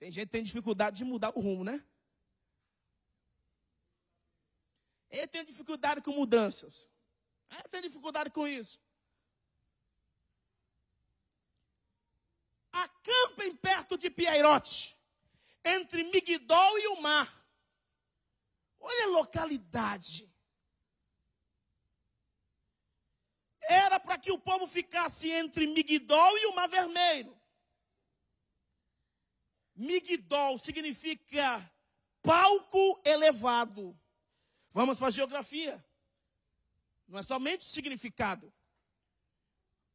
[0.00, 1.84] tem gente que tem dificuldade de mudar o rumo, né?
[5.10, 6.88] Ele tem dificuldade com mudanças.
[7.50, 8.82] Ele tem dificuldade com isso.
[12.74, 14.98] acampem perto de Piairote,
[15.64, 17.46] entre Migdol e o mar.
[18.80, 20.30] Olha a localidade.
[23.68, 27.38] Era para que o povo ficasse entre Migdol e o Mar Vermelho.
[29.74, 31.72] Migdol significa
[32.22, 33.98] palco elevado.
[34.70, 35.84] Vamos para a geografia.
[37.06, 38.52] Não é somente significado.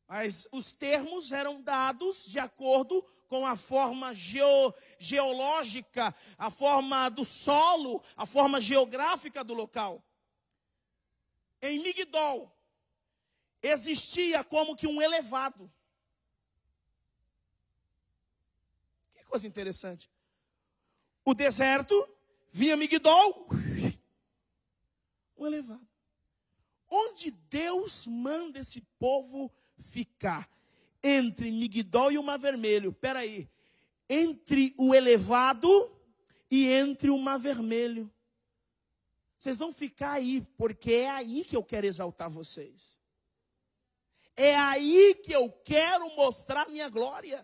[0.08, 7.24] Mas os termos eram dados de acordo com a forma geo, geológica, a forma do
[7.24, 10.04] solo, a forma geográfica do local.
[11.62, 12.52] Em Migdol,
[13.62, 15.72] existia como que um elevado.
[19.12, 20.10] Que coisa interessante.
[21.26, 21.94] O deserto,
[22.52, 23.48] via Migdol,
[25.38, 25.88] um elevado.
[26.90, 30.50] Onde Deus manda esse povo ficar?
[31.02, 32.90] Entre Migdol e o Mar Vermelho.
[32.90, 33.50] Espera aí.
[34.10, 35.70] Entre o elevado
[36.50, 38.12] e entre o Mar Vermelho.
[39.38, 42.99] Vocês vão ficar aí, porque é aí que eu quero exaltar vocês.
[44.42, 47.38] É aí que eu quero mostrar minha glória.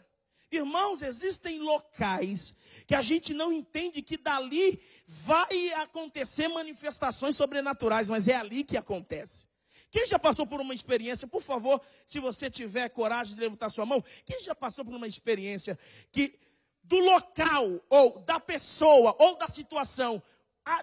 [0.49, 2.55] Irmãos, existem locais
[2.87, 8.77] que a gente não entende que dali vai acontecer manifestações sobrenaturais, mas é ali que
[8.77, 9.45] acontece.
[9.91, 13.85] Quem já passou por uma experiência, por favor, se você tiver coragem de levantar sua
[13.85, 15.77] mão, quem já passou por uma experiência
[16.13, 16.39] que
[16.81, 20.23] do local, ou da pessoa, ou da situação,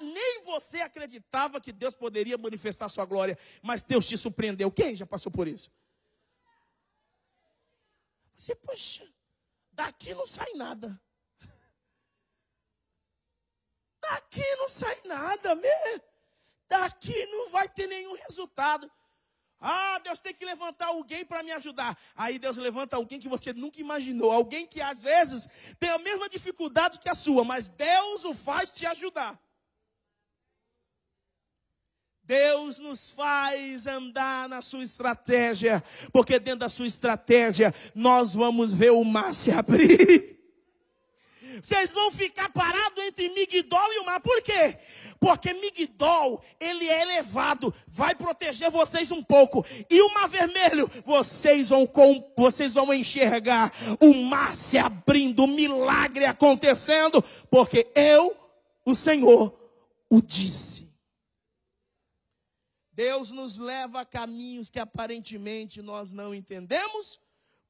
[0.03, 4.70] nem você acreditava que Deus poderia manifestar sua glória, mas Deus te surpreendeu.
[4.70, 5.70] Quem já passou por isso?
[8.35, 9.07] Você, poxa,
[9.73, 11.01] daqui não sai nada.
[14.01, 16.03] Daqui não sai nada, mesmo.
[16.68, 18.90] Daqui não vai ter nenhum resultado.
[19.61, 21.97] Ah, Deus tem que levantar alguém para me ajudar.
[22.16, 24.33] Aí Deus levanta alguém que você nunca imaginou.
[24.33, 28.73] Alguém que às vezes tem a mesma dificuldade que a sua, mas Deus o faz
[28.73, 29.40] te ajudar.
[32.24, 35.82] Deus nos faz andar na sua estratégia,
[36.12, 40.38] porque dentro da sua estratégia nós vamos ver o mar se abrir.
[41.61, 44.20] Vocês vão ficar parados entre Migdol e o mar.
[44.20, 44.76] Por quê?
[45.20, 49.64] Porque Migdol, ele é elevado, vai proteger vocês um pouco.
[49.90, 55.48] E o mar vermelho, vocês vão, com, vocês vão enxergar o mar se abrindo, o
[55.48, 58.35] milagre acontecendo, porque eu,
[58.85, 59.52] o Senhor,
[60.08, 60.91] o disse.
[62.92, 67.18] Deus nos leva a caminhos que aparentemente nós não entendemos,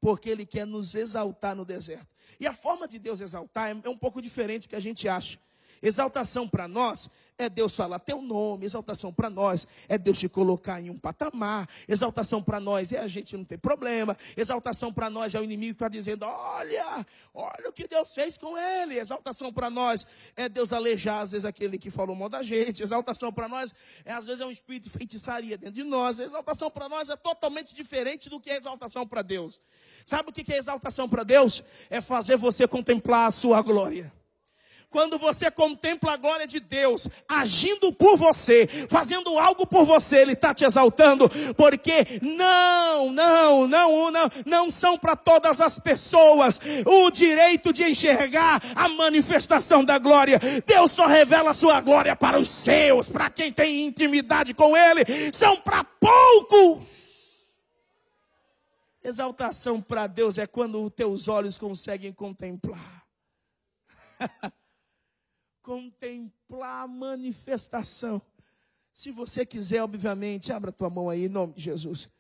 [0.01, 2.09] porque Ele quer nos exaltar no deserto.
[2.41, 5.39] E a forma de Deus exaltar é um pouco diferente do que a gente acha.
[5.83, 10.81] Exaltação para nós é Deus falar teu nome, exaltação para nós é Deus te colocar
[10.81, 15.35] em um patamar, exaltação para nós é a gente não ter problema, exaltação para nós
[15.35, 19.53] é o inimigo que está dizendo: olha, olha o que Deus fez com ele, exaltação
[19.53, 23.49] para nós é Deus alejar, às vezes, aquele que falou mal da gente, exaltação para
[23.49, 27.11] nós é às vezes é um espírito de feitiçaria dentro de nós, exaltação para nós
[27.11, 29.61] é totalmente diferente do que é exaltação para Deus.
[30.05, 31.63] Sabe o que é exaltação para Deus?
[31.91, 34.13] É fazer você contemplar a sua glória.
[34.93, 40.35] Quando você contempla a glória de Deus agindo por você, fazendo algo por você, Ele
[40.35, 47.11] está te exaltando, porque não, não, não, não, não são para todas as pessoas o
[47.11, 50.39] direito de enxergar a manifestação da glória.
[50.67, 55.05] Deus só revela a sua glória para os seus, para quem tem intimidade com Ele,
[55.33, 57.49] são para poucos.
[59.03, 63.07] Exaltação para Deus é quando os teus olhos conseguem contemplar.
[65.63, 68.21] contemplar a manifestação.
[68.93, 72.11] Se você quiser, obviamente, abra tua mão aí em nome de Jesus.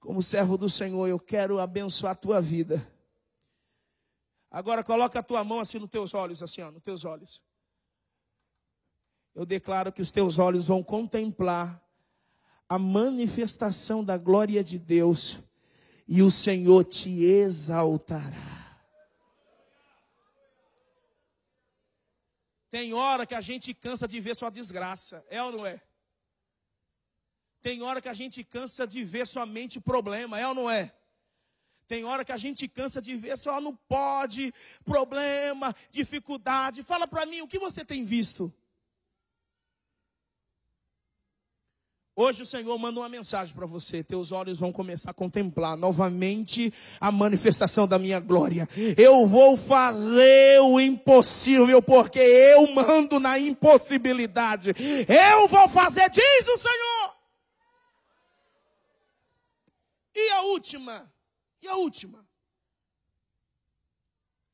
[0.00, 2.86] Como servo do Senhor, eu quero abençoar a tua vida.
[4.50, 7.42] Agora coloca a tua mão assim nos teus olhos, assim, ó, nos teus olhos.
[9.34, 11.82] Eu declaro que os teus olhos vão contemplar
[12.68, 15.38] a manifestação da glória de Deus
[16.08, 18.65] e o Senhor te exaltará.
[22.76, 25.80] Tem hora que a gente cansa de ver só desgraça, é ou não é?
[27.62, 30.94] Tem hora que a gente cansa de ver somente problema, é ou não é?
[31.88, 34.52] Tem hora que a gente cansa de ver só não pode,
[34.84, 36.82] problema, dificuldade.
[36.82, 38.52] Fala para mim, o que você tem visto?
[42.18, 44.02] Hoje o Senhor manda uma mensagem para você.
[44.02, 48.66] Teus olhos vão começar a contemplar novamente a manifestação da minha glória.
[48.96, 54.70] Eu vou fazer o impossível, porque eu mando na impossibilidade.
[55.06, 57.16] Eu vou fazer, diz o Senhor.
[60.14, 61.12] E a última,
[61.60, 62.26] e a última.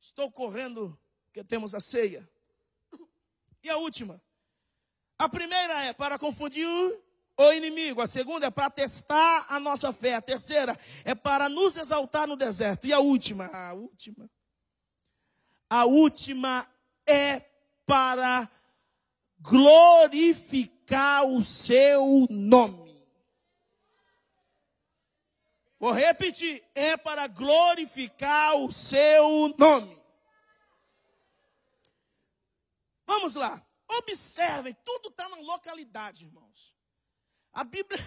[0.01, 2.29] Estou correndo porque temos a ceia.
[3.63, 4.21] E a última.
[5.17, 6.67] A primeira é para confundir
[7.37, 8.01] o inimigo.
[8.01, 10.15] A segunda é para testar a nossa fé.
[10.15, 12.85] A terceira é para nos exaltar no deserto.
[12.85, 14.29] E a última, a última.
[15.69, 16.67] A última
[17.07, 17.39] é
[17.85, 18.49] para
[19.39, 22.83] glorificar o seu nome.
[25.79, 30.01] Vou repetir, é para glorificar o seu nome.
[33.05, 33.61] Vamos lá.
[33.89, 36.42] Observem, tudo está na localidade, irmãos.
[37.53, 37.99] A Bíblia,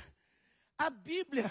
[0.77, 1.51] a Bíblia,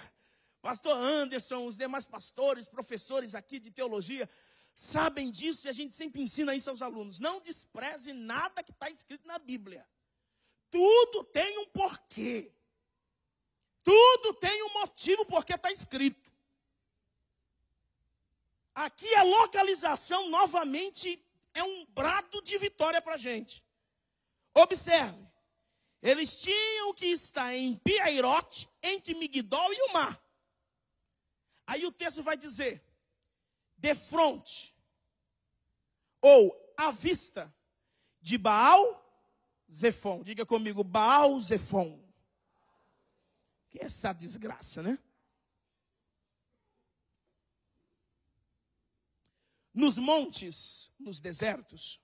[0.62, 4.30] pastor Anderson, os demais pastores, professores aqui de teologia,
[4.74, 7.20] sabem disso e a gente sempre ensina isso aos alunos.
[7.20, 9.88] Não despreze nada que está escrito na Bíblia.
[10.70, 12.52] Tudo tem um porquê.
[13.82, 16.30] Tudo tem um motivo porque está escrito.
[18.74, 23.64] Aqui a localização, novamente, é um brado de vitória para a gente.
[24.54, 25.26] Observe,
[26.06, 30.22] eles tinham que estar em Piairote, entre Migdol e o mar.
[31.66, 32.84] Aí o texto vai dizer,
[33.76, 34.78] de frente,
[36.22, 37.52] ou à vista
[38.22, 39.04] de Baal
[39.72, 40.22] Zefon.
[40.22, 42.00] Diga comigo, Baal Zefon.
[43.72, 45.00] Que é essa desgraça, né?
[49.74, 52.00] Nos montes, nos desertos,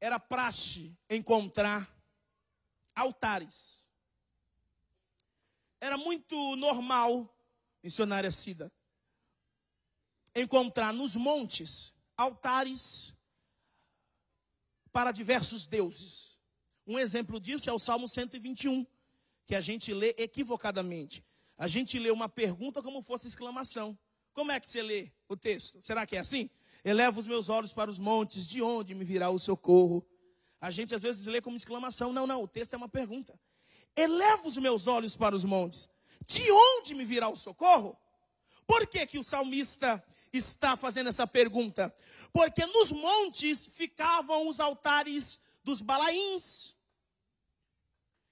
[0.00, 1.88] era praxe encontrar
[2.94, 3.86] altares.
[5.80, 7.28] Era muito normal,
[7.82, 8.72] missionária Cida,
[10.34, 13.14] encontrar nos montes altares
[14.92, 16.38] para diversos deuses.
[16.86, 18.86] Um exemplo disso é o Salmo 121
[19.46, 21.24] que a gente lê equivocadamente.
[21.56, 23.98] A gente lê uma pergunta como fosse exclamação.
[24.32, 25.80] Como é que você lê o texto?
[25.82, 26.48] Será que é assim?
[26.84, 30.06] Eleva os meus olhos para os montes, de onde me virá o socorro?
[30.60, 32.12] A gente às vezes lê como exclamação.
[32.12, 33.38] Não, não, o texto é uma pergunta.
[33.96, 35.88] Eleva os meus olhos para os montes,
[36.24, 37.98] de onde me virá o socorro?
[38.66, 41.94] Por que, que o salmista está fazendo essa pergunta?
[42.32, 46.76] Porque nos montes ficavam os altares dos balaíns,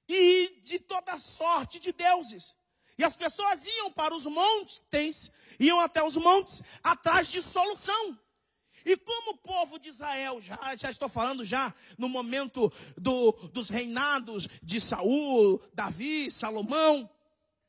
[0.08, 2.56] e de toda sorte de deuses.
[2.96, 5.30] E as pessoas iam para os montes,
[5.60, 8.18] iam até os montes atrás de solução.
[8.88, 13.68] E como o povo de Israel, já, já estou falando já no momento do, dos
[13.68, 17.08] reinados de Saul, Davi, Salomão,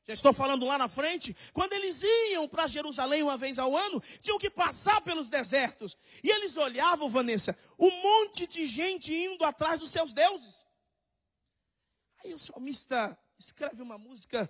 [0.08, 4.02] já estou falando lá na frente, quando eles iam para Jerusalém uma vez ao ano,
[4.22, 5.98] tinham que passar pelos desertos.
[6.24, 10.66] E eles olhavam, Vanessa, um monte de gente indo atrás dos seus deuses.
[12.24, 14.50] Aí o salmista escreve uma música,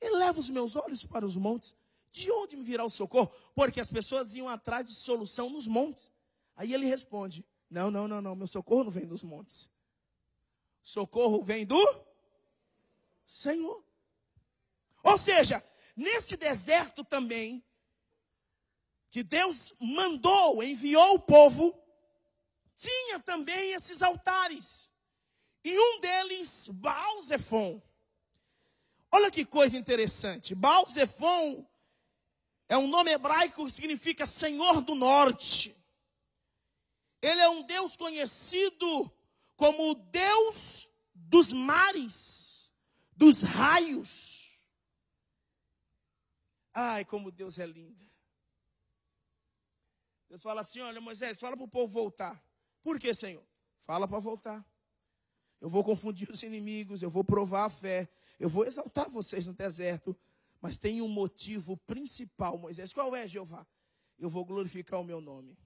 [0.00, 1.74] eleva os meus olhos para os montes,
[2.14, 3.28] de onde me virá o socorro?
[3.56, 6.12] Porque as pessoas iam atrás de solução nos montes.
[6.54, 9.68] Aí ele responde: Não, não, não, não, meu socorro não vem dos montes.
[10.80, 12.04] Socorro vem do
[13.26, 13.84] Senhor.
[15.02, 15.62] Ou seja,
[15.96, 17.64] nesse deserto também,
[19.10, 21.76] que Deus mandou, enviou o povo,
[22.76, 24.88] tinha também esses altares.
[25.64, 27.18] E um deles, Baal.
[29.10, 30.54] Olha que coisa interessante.
[30.54, 30.86] Baal
[32.68, 35.76] é um nome hebraico que significa Senhor do Norte.
[37.20, 39.10] Ele é um Deus conhecido
[39.56, 42.72] como o Deus dos mares,
[43.12, 44.62] dos raios.
[46.72, 48.04] Ai, como Deus é lindo.
[50.28, 52.42] Deus fala assim: olha, Moisés, fala para o povo voltar.
[52.82, 53.44] Por que, Senhor?
[53.80, 54.64] Fala para voltar
[55.64, 58.06] eu vou confundir os inimigos, eu vou provar a fé,
[58.38, 60.14] eu vou exaltar vocês no deserto,
[60.64, 62.90] mas tem um motivo principal, Moisés.
[62.90, 63.66] Qual é, Jeová?
[64.18, 65.58] Eu vou glorificar o meu nome.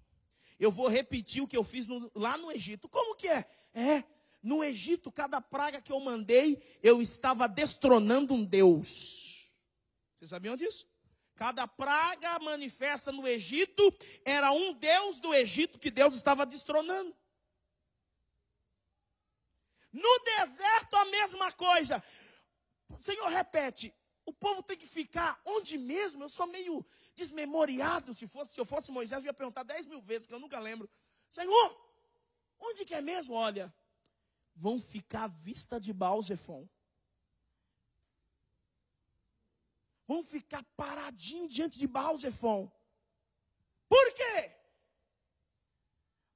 [0.58, 2.88] Eu vou repetir o que eu fiz no, lá no Egito.
[2.88, 3.48] Como que é?
[3.72, 4.02] É,
[4.42, 9.54] no Egito, cada praga que eu mandei, eu estava destronando um Deus.
[10.16, 10.84] Vocês sabiam disso?
[11.36, 17.16] Cada praga manifesta no Egito era um Deus do Egito que Deus estava destronando.
[19.92, 22.02] No deserto, a mesma coisa.
[22.88, 23.94] O Senhor repete:
[24.28, 26.22] o povo tem que ficar onde mesmo?
[26.24, 28.14] Eu sou meio desmemoriado.
[28.14, 30.58] Se, fosse, se eu fosse Moisés, eu ia perguntar dez mil vezes, que eu nunca
[30.58, 30.88] lembro.
[31.30, 31.68] Senhor,
[32.60, 33.34] onde que é mesmo?
[33.34, 33.72] Olha,
[34.54, 36.68] vão ficar à vista de Baal Zephon.
[40.06, 42.70] Vão ficar paradinho diante de Baal Zephon.
[43.88, 44.52] Por quê?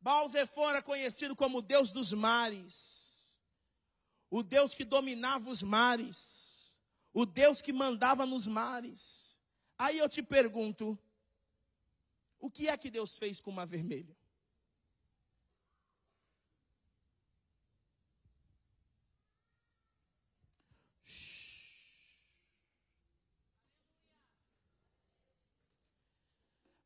[0.01, 3.03] Baal Zephon era conhecido como Deus dos mares
[4.33, 6.42] o Deus que dominava os mares,
[7.13, 9.39] o Deus que mandava nos mares.
[9.77, 10.99] Aí eu te pergunto:
[12.39, 14.17] O que é que Deus fez com o mar vermelho?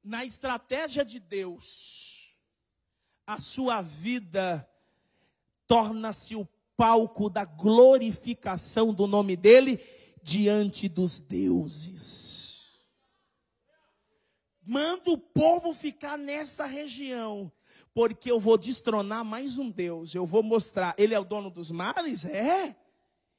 [0.02, 2.36] Na estratégia de Deus,
[3.26, 4.68] a sua vida
[5.66, 6.46] torna-se o
[6.76, 9.78] palco da glorificação do nome dele
[10.26, 12.74] diante dos deuses.
[14.66, 17.52] Manda o povo ficar nessa região,
[17.94, 20.16] porque eu vou destronar mais um Deus.
[20.16, 20.96] Eu vou mostrar.
[20.98, 22.24] Ele é o dono dos mares?
[22.24, 22.76] É.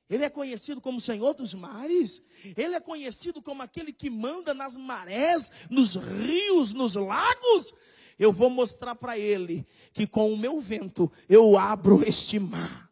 [0.09, 2.21] Ele é conhecido como Senhor dos mares.
[2.55, 7.73] Ele é conhecido como aquele que manda nas marés, nos rios, nos lagos.
[8.17, 12.89] Eu vou mostrar para ele que com o meu vento eu abro este mar.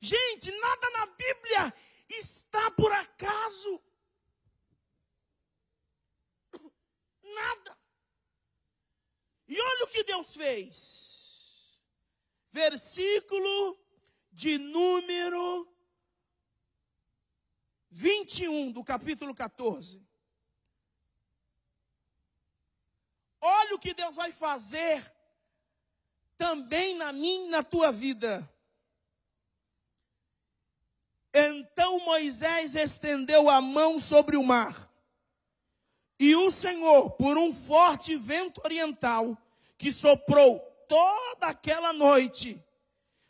[0.00, 1.74] Gente, nada na Bíblia
[2.18, 3.82] está por acaso.
[7.22, 7.78] Nada.
[9.48, 11.80] E olha o que Deus fez.
[12.50, 13.78] Versículo
[14.30, 15.72] de número
[17.90, 20.04] 21 do capítulo 14.
[23.40, 25.14] Olha o que Deus vai fazer
[26.36, 28.50] também na minha na tua vida.
[31.34, 34.88] Então Moisés estendeu a mão sobre o mar.
[36.20, 39.36] E o Senhor, por um forte vento oriental
[39.76, 42.64] que soprou toda aquela noite,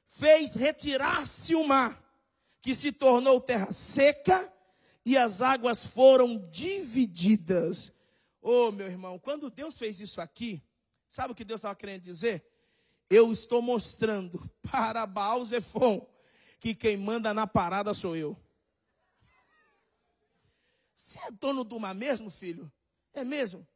[0.07, 1.99] fez retirar-se o mar,
[2.61, 4.53] que se tornou terra seca,
[5.03, 7.91] e as águas foram divididas.
[8.43, 10.63] Oh, meu irmão, quando Deus fez isso aqui,
[11.09, 12.45] sabe o que Deus estava querendo dizer?
[13.09, 14.39] Eu estou mostrando
[14.71, 16.07] para Baal Zephon
[16.65, 18.35] que quem manda na parada sou eu.
[20.95, 22.73] Você é dono de uma mesmo, filho?
[23.12, 23.69] É mesmo?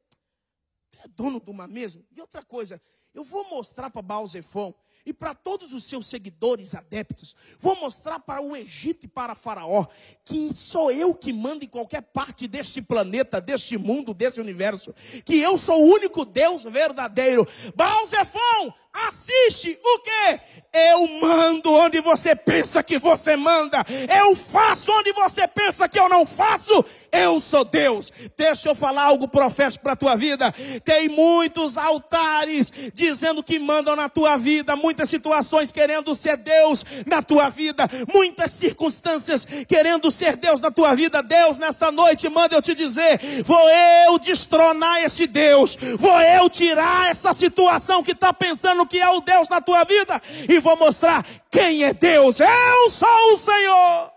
[0.89, 2.03] Você é dono de uma mesmo?
[2.11, 2.80] E outra coisa,
[3.12, 4.72] eu vou mostrar para Baal Zephon
[5.05, 9.86] e para todos os seus seguidores adeptos, vou mostrar para o Egito e para Faraó
[10.24, 15.39] que sou eu que mando em qualquer parte deste planeta, deste mundo, desse universo, que
[15.39, 17.47] eu sou o único Deus verdadeiro.
[17.74, 18.72] Baal Zephon,
[19.07, 20.40] assiste o que?
[20.72, 23.84] Eu mando onde você pensa que você manda.
[24.14, 26.84] Eu faço onde você pensa que eu não faço.
[27.11, 28.12] Eu sou Deus.
[28.36, 30.53] Deixa eu falar algo profético para a tua vida.
[30.84, 37.22] Tem muitos altares dizendo que mandam na tua vida, muitas situações querendo ser Deus na
[37.22, 41.22] tua vida, muitas circunstâncias querendo ser Deus na tua vida.
[41.22, 43.68] Deus, nesta noite, manda eu te dizer: vou
[44.07, 49.20] eu destronar esse Deus, vou eu tirar essa situação que está pensando que é o
[49.20, 52.41] Deus na tua vida e vou mostrar quem é Deus.
[52.41, 54.12] Eu sou o Senhor.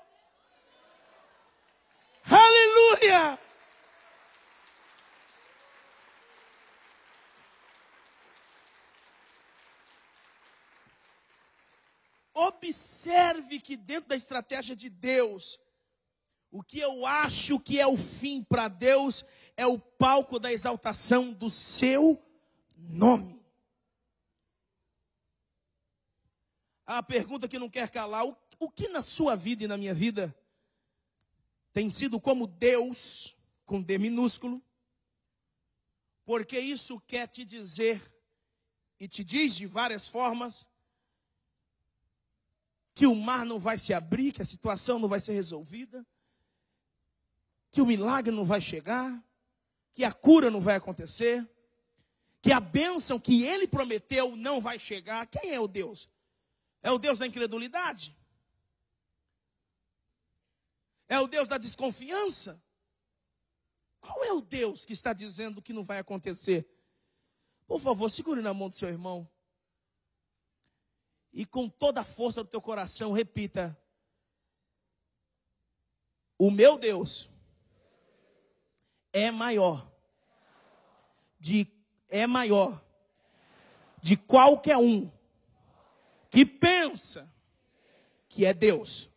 [2.26, 3.38] Aleluia!
[12.34, 15.60] Observe que dentro da estratégia de Deus,
[16.50, 21.32] o que eu acho que é o fim para Deus é o palco da exaltação
[21.34, 22.22] do seu
[22.78, 23.41] nome.
[26.98, 29.94] A pergunta que não quer calar: o, o que na sua vida e na minha
[29.94, 30.36] vida
[31.74, 33.36] tem sido como Deus,
[33.66, 34.62] com D minúsculo?
[36.26, 38.02] Porque isso quer te dizer,
[39.00, 40.68] e te diz de várias formas,
[42.94, 46.06] que o mar não vai se abrir, que a situação não vai ser resolvida,
[47.72, 49.24] que o milagre não vai chegar,
[49.94, 51.50] que a cura não vai acontecer,
[52.42, 55.26] que a bênção que ele prometeu não vai chegar.
[55.28, 56.10] Quem é o Deus?
[56.82, 58.18] É o Deus da incredulidade?
[61.08, 62.64] É o Deus da desconfiança?
[64.00, 66.68] Qual é o Deus que está dizendo que não vai acontecer?
[67.68, 69.30] Por favor, segure na mão do seu irmão.
[71.32, 73.78] E com toda a força do teu coração, repita:
[76.38, 77.30] O meu Deus
[79.14, 79.90] é maior
[81.40, 81.68] de
[82.10, 82.84] é maior
[84.02, 85.10] de qualquer um
[86.32, 87.30] que pensa
[88.30, 89.10] que é Deus.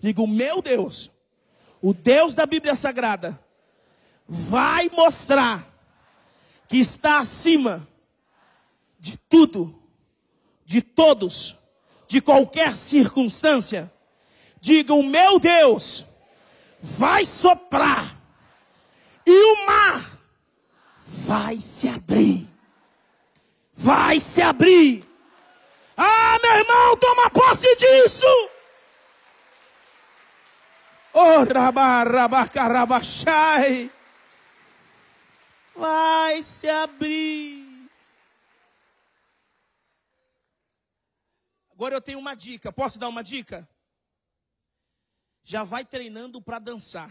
[0.00, 1.12] Digo, meu Deus,
[1.82, 3.38] o Deus da Bíblia Sagrada,
[4.26, 5.70] vai mostrar
[6.66, 7.86] que está acima
[8.98, 9.80] de tudo,
[10.64, 11.56] de todos,
[12.08, 13.92] de qualquer circunstância.
[14.58, 16.06] Diga, o meu Deus
[16.80, 18.16] vai soprar
[19.26, 20.18] e o mar
[21.04, 22.48] vai se abrir.
[23.74, 25.06] Vai se abrir
[25.96, 28.26] ah, meu irmão, toma posse disso.
[31.12, 31.44] Oh,
[35.74, 37.90] vai se abrir.
[41.70, 42.72] Agora eu tenho uma dica.
[42.72, 43.68] Posso dar uma dica?
[45.42, 47.10] Já vai treinando para dançar.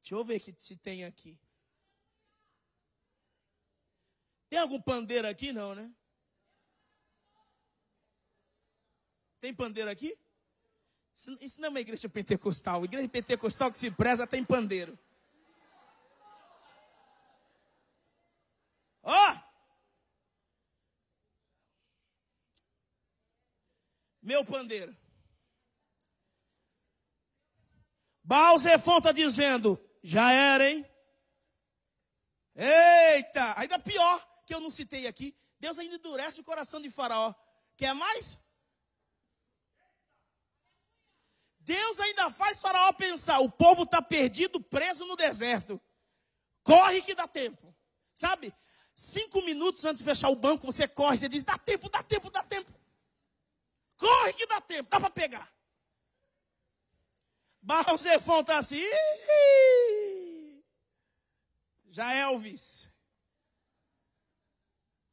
[0.00, 1.38] Deixa eu ver que se tem aqui.
[4.50, 5.52] Tem algum pandeiro aqui?
[5.52, 5.94] Não, né?
[9.40, 10.18] Tem pandeiro aqui?
[11.40, 12.84] Isso, não é uma igreja pentecostal.
[12.84, 14.98] Igreja pentecostal que se preza tem pandeiro.
[19.04, 19.14] Ó!
[19.14, 19.50] Oh!
[24.20, 24.96] Meu pandeiro.
[28.24, 30.84] Balzefon está dizendo, já era, hein?
[32.54, 35.32] Eita, ainda pior que eu não citei aqui.
[35.60, 37.32] Deus ainda endurece o coração de Faraó.
[37.76, 38.36] Quer mais?
[41.60, 45.80] Deus ainda faz Faraó pensar: o povo está perdido, preso no deserto.
[46.64, 47.72] Corre que dá tempo.
[48.12, 48.52] Sabe?
[48.92, 52.28] Cinco minutos antes de fechar o banco, você corre, você diz: dá tempo, dá tempo,
[52.28, 52.72] dá tempo.
[53.96, 55.48] Corre que dá tempo, dá para pegar.
[57.62, 58.82] Balzefon está assim.
[61.92, 62.89] Já Elvis.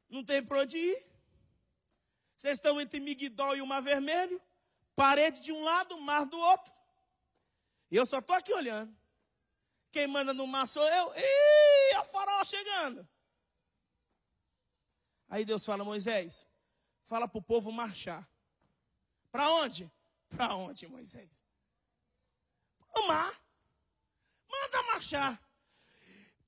[0.10, 1.08] Não tem para onde ir.
[2.36, 4.42] Vocês estão entre Miguidol e o Mar Vermelho.
[4.96, 6.74] Parede de um lado, mar do outro.
[7.90, 8.96] E eu só estou aqui olhando.
[9.92, 11.14] Quem manda no mar sou eu.
[11.16, 13.08] Ih, a farol chegando.
[15.30, 16.48] Aí Deus fala, Moisés,
[17.04, 18.28] fala para o povo marchar.
[19.32, 19.92] Para onde?
[20.30, 21.44] Para onde, Moisés?
[22.92, 23.42] Para o mar.
[24.50, 25.42] Manda marchar.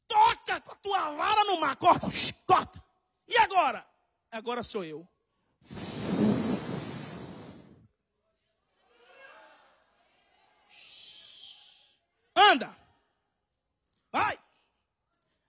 [0.07, 1.75] Toca com a tua vara no mar.
[1.75, 2.07] Corta,
[2.45, 2.88] corta.
[3.29, 3.87] E agora?
[4.31, 5.07] Agora sou eu.
[12.35, 12.75] Anda.
[14.11, 14.39] Vai.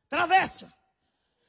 [0.09, 0.73] Travessa.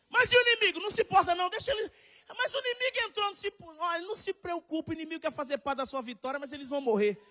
[0.09, 0.79] Mas e o inimigo?
[0.79, 1.49] Não se importa, não.
[1.49, 1.91] Deixa ele.
[2.37, 5.79] Mas o inimigo entrou, não se, olha, não se preocupe, o inimigo quer fazer parte
[5.79, 7.21] da sua vitória, mas eles vão morrer.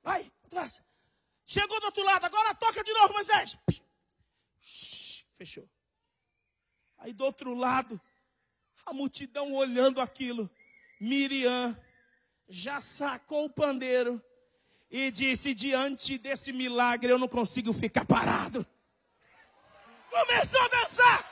[0.00, 0.84] Vai, atravessa.
[1.44, 3.58] Chegou do outro lado, agora toca de novo, Moisés.
[5.34, 5.68] Fechou.
[6.98, 8.00] Aí do outro lado,
[8.86, 10.50] a multidão olhando aquilo.
[11.00, 11.76] Miriam
[12.48, 14.22] já sacou o pandeiro
[14.90, 18.64] e disse: Diante desse milagre eu não consigo ficar parado.
[20.10, 21.24] Começou a dançar,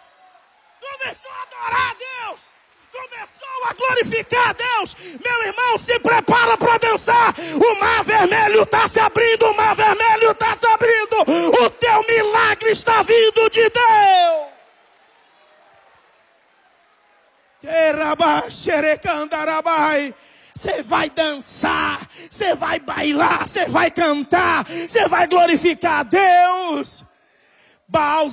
[0.81, 2.51] começou a adorar a Deus,
[2.91, 4.97] começou a glorificar a Deus.
[5.25, 7.35] Meu irmão, se prepara para dançar.
[7.39, 11.17] O mar vermelho está se abrindo, o mar vermelho está se abrindo.
[11.65, 14.52] O teu milagre está vindo de Deus.
[20.55, 27.05] Você vai dançar, você vai bailar, você vai cantar, você vai glorificar a Deus.
[27.89, 28.27] Baal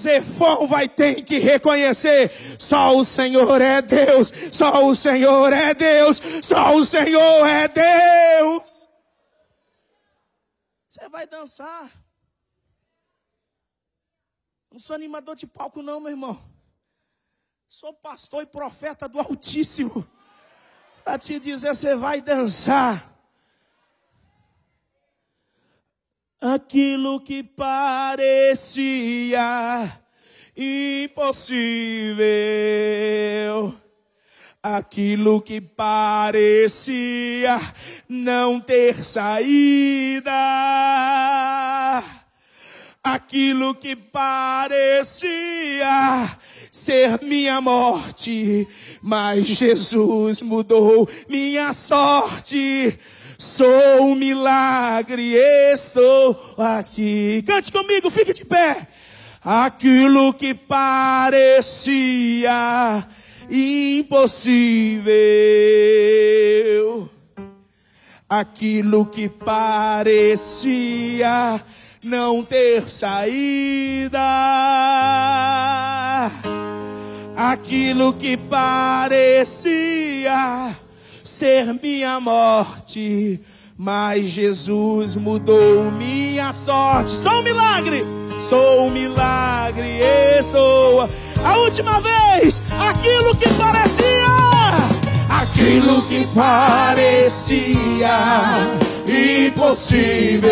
[0.68, 6.74] vai ter que reconhecer: só o Senhor é Deus, só o Senhor é Deus, só
[6.76, 8.88] o Senhor é Deus.
[10.88, 11.90] Você vai dançar.
[14.72, 16.49] Não sou animador de palco, não, meu irmão.
[17.72, 20.03] Sou pastor e profeta do Altíssimo
[21.03, 23.15] para te dizer: você vai dançar.
[26.41, 28.82] Aquilo que parecia
[30.57, 32.20] impossível,
[34.63, 37.55] aquilo que parecia
[38.07, 40.32] não ter saída,
[43.04, 45.30] aquilo que parecia
[46.72, 48.68] ser minha morte,
[49.02, 52.97] mas Jesus mudou minha sorte.
[53.38, 57.41] Sou um milagre, estou aqui.
[57.47, 58.86] Cante comigo, fique de pé.
[59.41, 61.72] Aquilo que parecia
[63.50, 65.10] impossível,
[68.28, 70.30] aquilo que parecia
[72.04, 74.20] não ter saída
[77.36, 79.56] aquilo que parecia
[81.24, 83.39] ser minha morte,
[83.78, 87.12] mas Jesus mudou minha sorte.
[87.12, 88.02] Sou um milagre,
[88.41, 90.00] sou um milagre,
[90.39, 91.10] estou.
[91.43, 94.28] A última vez, aquilo que parecia,
[95.30, 98.10] aquilo que parecia
[99.20, 100.49] impossível,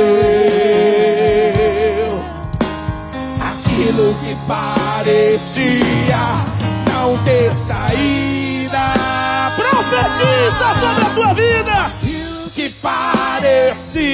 [3.41, 6.19] aquilo que parecia
[6.91, 8.47] não ter saída.
[9.55, 11.91] Profetiza sobre a tua vida.
[12.53, 14.11] Que parecia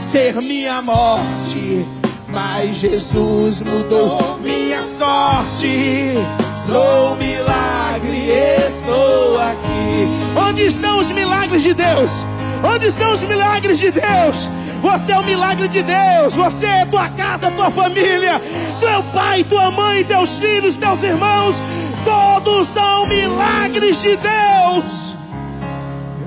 [0.00, 1.86] ser minha morte.
[2.28, 6.14] Mas Jesus mudou minha sorte.
[6.56, 8.30] Sou um milagre,
[8.66, 10.08] estou aqui.
[10.48, 12.26] Onde estão os milagres de Deus?
[12.62, 14.48] Onde estão os milagres de Deus?
[14.80, 16.36] Você é o milagre de Deus.
[16.36, 18.40] Você é tua casa, tua família,
[18.78, 21.60] teu pai, tua mãe, teus filhos, teus irmãos.
[22.04, 25.16] Todos são milagres de Deus.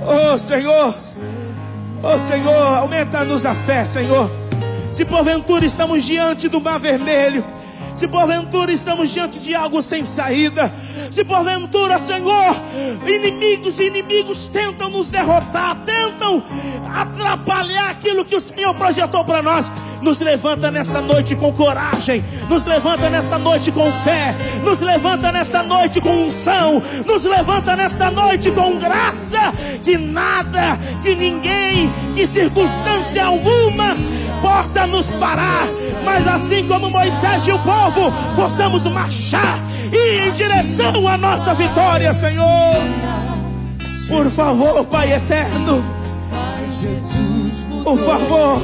[0.08, 0.94] Oh Senhor,
[2.04, 4.30] oh Senhor, aumenta-nos a fé, Senhor.
[4.92, 7.44] Se porventura estamos diante do mar vermelho,
[7.96, 10.74] se porventura estamos diante de algo sem saída,
[11.10, 12.56] se porventura, Senhor,
[13.06, 16.44] inimigos e inimigos tentam nos derrotar, tentam
[16.94, 19.72] atrapalhar aquilo que o Senhor projetou para nós,
[20.02, 25.64] nos levanta nesta noite com coragem, nos levanta nesta noite com fé, nos levanta nesta
[25.64, 33.26] noite com unção, nos levanta nesta noite com graça, que nada, que ninguém, que circunstância
[33.26, 33.96] alguma
[34.42, 35.66] possa nos parar,
[36.04, 37.85] mas assim como Moisés e o povo,
[38.36, 39.58] possamos marchar
[39.92, 42.76] e em direção à nossa vitória, Senhor.
[44.08, 45.84] Por favor, Pai eterno,
[47.84, 48.62] por favor,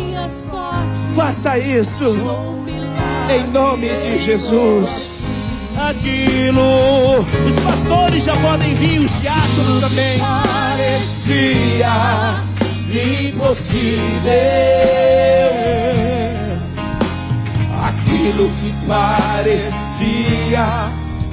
[1.16, 2.16] faça isso
[3.30, 5.10] em nome de Jesus.
[5.90, 10.20] Aquilo, os pastores já podem vir, os diáconos também.
[10.20, 11.88] Parecia
[12.92, 14.22] impossível.
[18.22, 20.64] Aquilo que parecia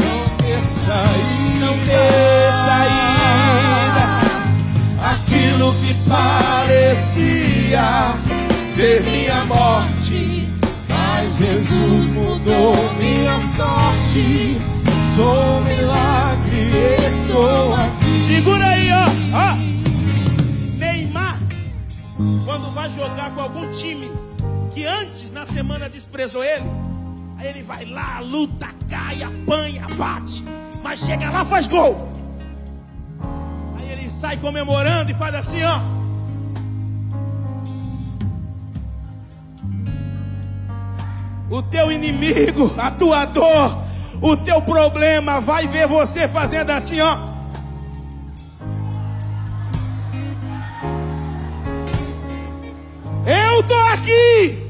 [0.00, 4.06] não ter saída, não ter saída.
[5.10, 7.84] Aquilo que parecia
[8.66, 10.48] ser minha morte,
[10.88, 14.56] mas Jesus mudou minha sorte.
[15.14, 18.18] Sou um milagre, estou aqui.
[18.24, 19.04] Segura aí, ó.
[19.36, 19.54] ó.
[20.78, 21.38] Neymar,
[22.46, 24.10] quando vai jogar com algum time
[24.78, 26.64] que antes na semana desprezou ele,
[27.36, 30.44] aí ele vai lá, luta, cai, apanha, bate,
[30.84, 32.08] mas chega lá faz gol.
[33.76, 35.80] Aí ele sai comemorando e faz assim, ó.
[41.50, 43.82] O teu inimigo, a tua dor,
[44.22, 47.18] o teu problema vai ver você fazendo assim, ó.
[53.26, 54.67] Eu tô aqui.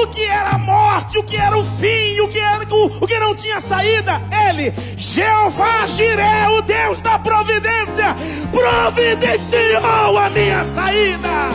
[0.00, 3.06] O que era a morte, o que era o fim, o que, era, o, o
[3.06, 8.14] que não tinha saída, ele, Jeová Jiré, o Deus da providência,
[8.52, 11.50] providenciou a minha saída.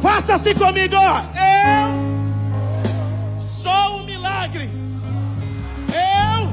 [0.00, 1.20] Faça-se comigo, ó.
[1.36, 1.92] eu
[3.38, 4.66] sou um milagre.
[5.88, 6.50] Eu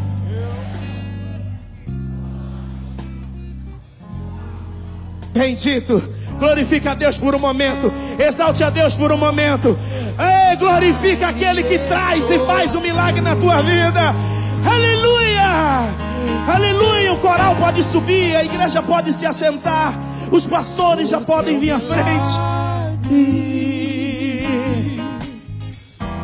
[5.34, 6.19] Bendito.
[6.40, 7.92] Glorifica a Deus por um momento.
[8.18, 9.78] Exalte a Deus por um momento.
[10.18, 14.16] Ei, glorifica aquele que traz e faz um milagre na tua vida.
[14.66, 15.90] Aleluia!
[16.48, 17.14] Aleluia!
[17.14, 19.94] O coral pode subir, a igreja pode se assentar,
[20.32, 22.60] os pastores já podem vir à frente.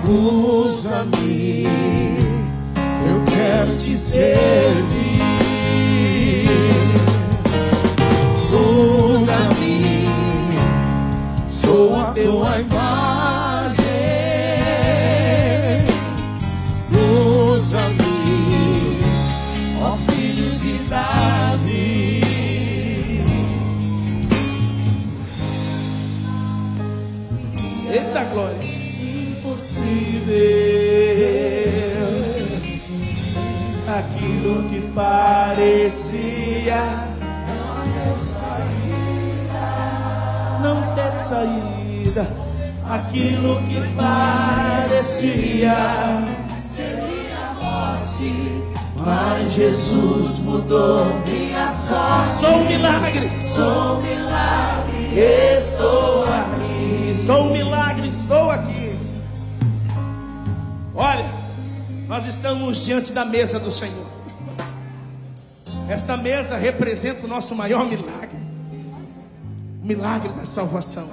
[0.07, 1.63] Usa-me,
[3.05, 5.04] eu quero te servir.
[12.25, 13.85] Sou a tua imagem.
[17.53, 18.03] Usa-me,
[19.81, 22.21] ó filho de Davi.
[27.91, 28.75] Eita glória!
[29.45, 30.35] Impossível,
[33.87, 36.81] aquilo que parecia
[40.61, 41.74] Não ter saída.
[42.89, 45.75] Aquilo que parecia
[48.95, 52.31] mas Jesus mudou minha sorte.
[52.31, 53.31] Sou um milagre.
[53.41, 55.13] Sou um milagre,
[55.57, 57.15] estou aqui.
[57.15, 58.97] Sou um milagre, estou aqui.
[60.95, 61.25] Olha,
[62.07, 64.07] nós estamos diante da mesa do Senhor.
[65.87, 68.45] Esta mesa representa o nosso maior milagre
[69.85, 71.07] o milagre da salvação.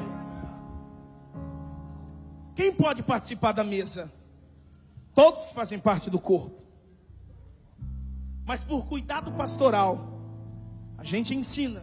[2.55, 4.13] Quem pode participar da mesa?
[5.15, 6.63] Todos que fazem parte do corpo.
[8.45, 10.21] Mas por cuidado pastoral,
[10.99, 11.83] a gente ensina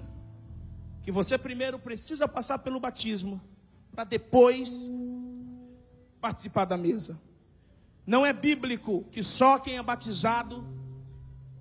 [1.01, 3.41] que você primeiro precisa passar pelo batismo
[3.91, 4.91] para depois
[6.21, 7.19] participar da mesa.
[8.05, 10.67] Não é bíblico que só quem é batizado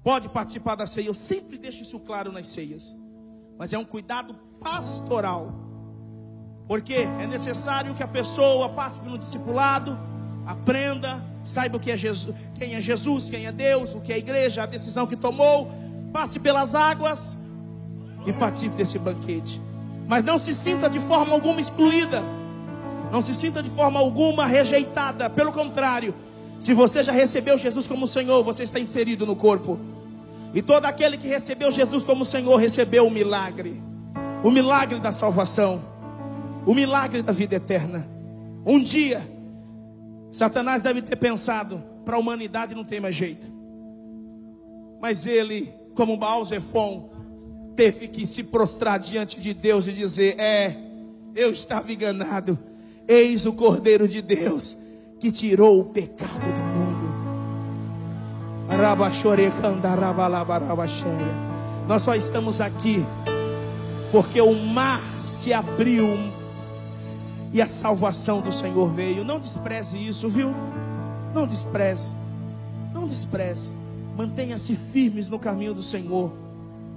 [0.03, 1.07] pode participar da ceia.
[1.07, 2.97] Eu sempre deixo isso claro nas ceias.
[3.59, 5.68] Mas é um cuidado pastoral
[6.69, 9.99] Porque é necessário que a pessoa passe pelo discipulado,
[10.47, 14.17] aprenda, saiba o que é Jesus, quem é Jesus, quem é Deus, o que é
[14.17, 15.69] a igreja, a decisão que tomou,
[16.13, 17.39] passe pelas águas
[18.27, 19.61] e participe desse banquete.
[20.07, 22.23] Mas não se sinta de forma alguma excluída.
[23.11, 25.31] Não se sinta de forma alguma rejeitada.
[25.31, 26.15] Pelo contrário,
[26.61, 29.79] se você já recebeu Jesus como Senhor, você está inserido no corpo.
[30.53, 33.83] E todo aquele que recebeu Jesus como Senhor recebeu o milagre
[34.43, 35.81] o milagre da salvação,
[36.69, 38.07] o milagre da vida eterna.
[38.67, 39.27] Um dia,
[40.31, 43.51] Satanás deve ter pensado: para a humanidade não tem mais jeito.
[45.01, 47.09] Mas ele, como Baal Zephon,
[47.75, 50.77] teve que se prostrar diante de Deus e dizer: É,
[51.35, 52.59] eu estava enganado.
[53.09, 54.77] Eis o Cordeiro de Deus
[55.19, 57.09] que tirou o pecado do mundo.
[61.89, 63.07] Nós só estamos aqui
[64.13, 66.07] porque o mar se abriu
[67.53, 69.25] e a salvação do Senhor veio.
[69.25, 70.55] Não despreze isso, viu?
[71.35, 72.13] Não despreze.
[72.93, 73.71] Não despreze.
[74.17, 76.33] Mantenha-se firmes no caminho do Senhor,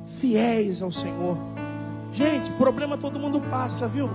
[0.05, 1.37] fiéis ao Senhor.
[2.11, 4.09] Gente, problema todo mundo passa, viu?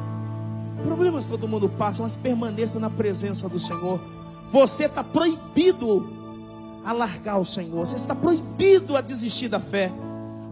[0.83, 4.01] Problemas todo mundo passa, mas permaneça na presença do Senhor.
[4.53, 6.09] Você está proibido
[6.85, 7.85] a largar o Senhor.
[7.85, 9.93] Você está proibido a desistir da fé,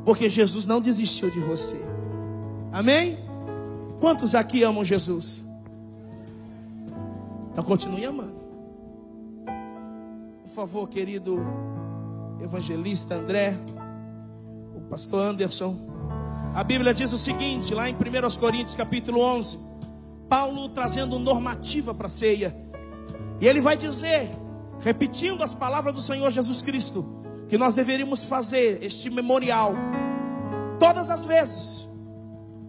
[0.04, 1.80] porque Jesus não desistiu de você.
[2.72, 3.18] Amém?
[4.00, 5.43] Quantos aqui amam Jesus?
[7.54, 8.34] Então continue amando.
[10.42, 11.38] Por favor, querido
[12.42, 13.56] evangelista André,
[14.74, 15.78] o pastor Anderson.
[16.52, 19.60] A Bíblia diz o seguinte, lá em 1 Coríntios capítulo 11,
[20.28, 22.56] Paulo trazendo normativa para a ceia.
[23.40, 24.30] E ele vai dizer,
[24.80, 27.06] repetindo as palavras do Senhor Jesus Cristo,
[27.48, 29.74] que nós deveríamos fazer este memorial
[30.80, 31.88] todas as vezes,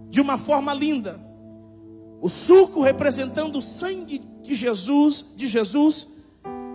[0.09, 1.19] de uma forma linda.
[2.21, 6.07] O suco representando o sangue de Jesus, de Jesus,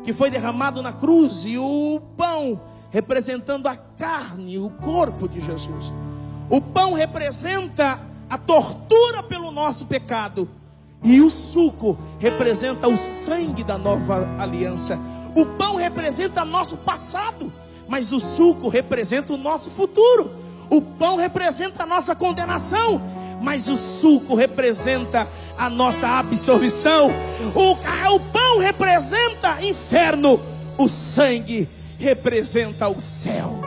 [0.02, 2.60] que foi derramado na cruz, e o pão
[2.90, 5.92] representando a carne, o corpo de Jesus.
[6.48, 10.48] O pão representa a tortura pelo nosso pecado,
[11.02, 14.98] e o suco representa o sangue da nova aliança.
[15.34, 17.52] O pão representa nosso passado,
[17.88, 20.34] mas o suco representa o nosso futuro.
[20.68, 23.00] O pão representa a nossa condenação,
[23.40, 27.10] mas o suco representa a nossa absorção.
[27.54, 27.72] O,
[28.14, 30.40] o pão representa inferno,
[30.76, 31.68] o sangue
[31.98, 33.60] representa o céu.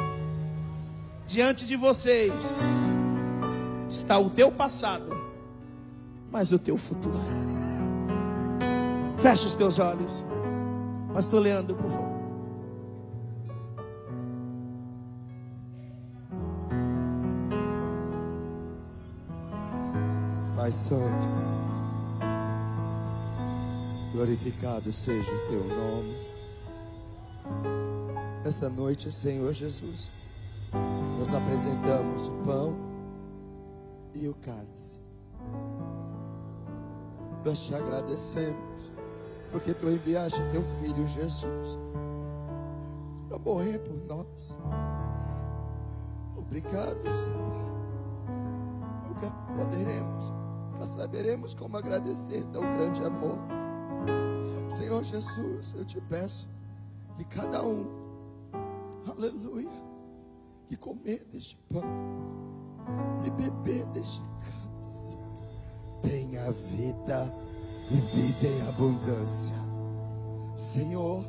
[1.25, 2.61] Diante de vocês
[3.89, 5.15] está o teu passado,
[6.31, 7.19] mas o teu futuro.
[9.17, 10.25] Feche os teus olhos.
[11.13, 12.12] Pastor Leandro, por favor.
[20.63, 21.27] Pai Santo,
[24.13, 26.15] glorificado seja o teu nome.
[28.45, 30.09] Essa noite, Senhor Jesus,
[31.19, 32.77] nós apresentamos o pão
[34.13, 35.01] e o cálice.
[37.43, 38.93] Nós te agradecemos,
[39.51, 41.77] porque tu enviaste teu filho Jesus
[43.27, 44.57] para morrer por nós.
[46.37, 47.53] Obrigado, Senhor.
[49.09, 50.42] Nunca poderemos
[50.77, 53.37] nós saberemos como agradecer tão grande amor.
[54.67, 56.49] Senhor Jesus, eu te peço
[57.17, 57.85] que cada um,
[59.09, 59.69] aleluia,
[60.67, 61.83] que comer deste pão
[63.25, 65.17] e beber deste cálice,
[66.01, 67.33] tenha vida
[67.89, 69.55] e vida em abundância.
[70.55, 71.23] Senhor,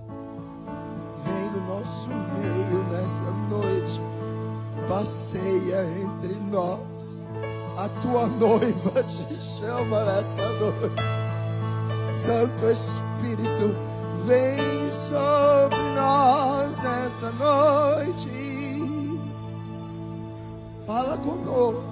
[1.25, 4.01] vem no nosso meio nessa noite,
[4.89, 7.24] passeia entre nós
[7.77, 11.35] a tua noiva te chama nessa noite.
[12.13, 13.77] Santo Espírito,
[14.27, 18.29] vem sobre nós nessa noite.
[20.87, 21.83] Fala conosco.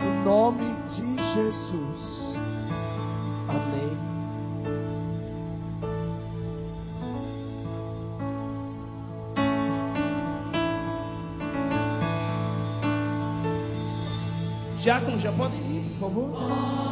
[0.00, 2.40] No nome de Jesus.
[3.48, 4.11] Amém.
[14.82, 16.91] Diácono, já podem vir, por favor.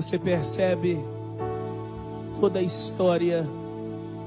[0.00, 0.96] Você percebe
[2.32, 3.46] que toda a história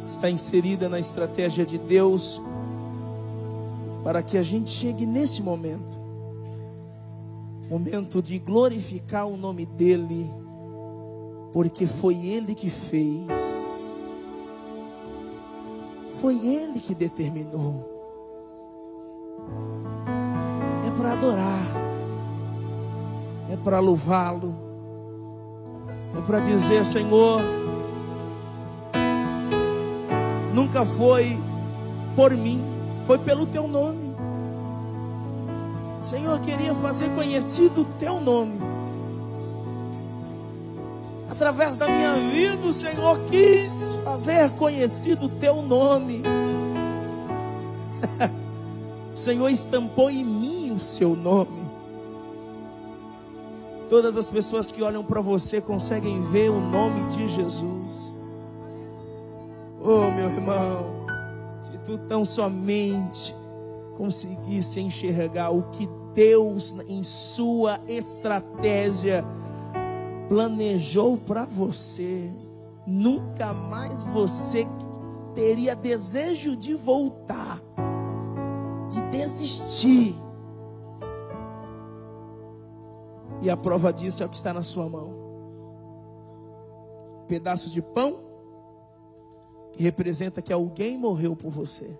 [0.05, 2.39] está inserida na estratégia de Deus
[4.03, 5.99] para que a gente chegue nesse momento.
[7.67, 10.31] Momento de glorificar o nome dEle,
[11.51, 13.27] porque foi Ele que fez,
[16.21, 17.83] foi Ele que determinou.
[20.87, 21.67] É para adorar,
[23.49, 24.72] é para louvá-lo,
[26.17, 27.41] é para dizer: Senhor,
[30.53, 31.37] nunca foi
[32.15, 32.63] por mim,
[33.05, 34.13] foi pelo teu nome.
[36.01, 38.59] Senhor, queria fazer conhecido o teu nome.
[41.29, 46.21] Através da minha vida, o Senhor quis fazer conhecido o teu nome.
[49.13, 51.72] o Senhor estampou em mim o seu nome.
[53.89, 58.13] Todas as pessoas que olham para você conseguem ver o nome de Jesus.
[59.81, 61.05] Oh, meu irmão,
[61.61, 63.35] se tu tão somente
[63.97, 69.25] conseguisse enxergar o que Deus, em sua estratégia,
[70.29, 72.31] planejou para você,
[72.85, 74.67] nunca mais você
[75.33, 77.61] teria desejo de voltar,
[78.89, 80.15] de desistir.
[83.43, 85.13] E a prova disso é o que está na sua mão.
[87.27, 88.19] Pedaço de pão
[89.73, 91.99] que representa que alguém morreu por você.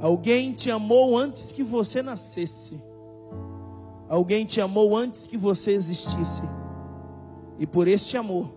[0.00, 2.82] Alguém te amou antes que você nascesse.
[4.08, 6.42] Alguém te amou antes que você existisse.
[7.58, 8.50] E por este amor,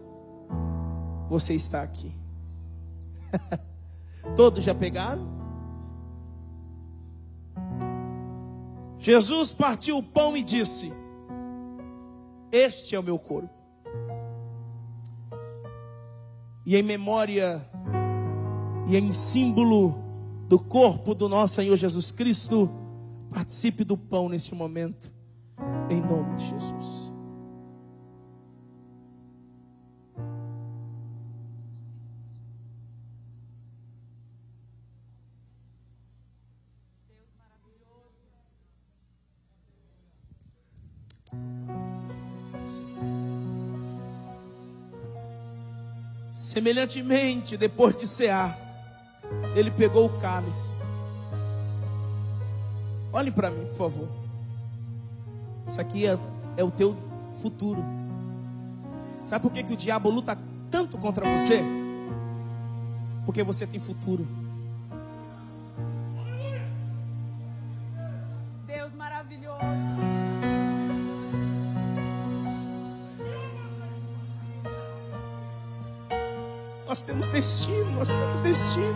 [1.28, 2.14] você está aqui.
[4.38, 5.28] Todos já pegaram?
[8.98, 10.94] Jesus partiu o pão e disse:
[12.52, 13.54] Este é o meu corpo.
[16.66, 17.70] E em memória
[18.88, 20.04] e em símbolo
[20.48, 22.70] do corpo do nosso Senhor Jesus Cristo,
[23.30, 25.12] participe do pão neste momento,
[25.90, 27.15] em nome de Jesus.
[46.46, 48.56] Semelhantemente, depois de cear,
[49.56, 50.70] ele pegou o cálice.
[53.12, 54.08] Olhem para mim, por favor.
[55.66, 56.16] Isso aqui é,
[56.56, 56.96] é o teu
[57.42, 57.84] futuro.
[59.26, 60.38] Sabe por que, que o diabo luta
[60.70, 61.64] tanto contra você?
[63.26, 64.28] Porque você tem futuro.
[76.96, 78.96] Nós temos destino, nós temos destino.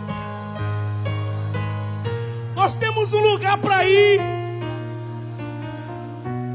[2.54, 4.18] Nós temos um lugar para ir.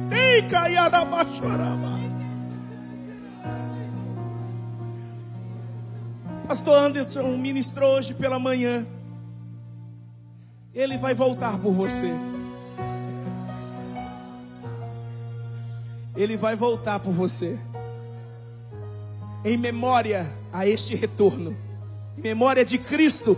[0.09, 1.99] Tem caiarabachoraba.
[6.47, 8.83] Pastor Anderson ministrou hoje pela manhã.
[10.73, 12.11] Ele vai voltar por você.
[16.15, 17.59] Ele vai voltar por você.
[19.45, 21.55] Em memória a este retorno.
[22.17, 23.37] Em memória de Cristo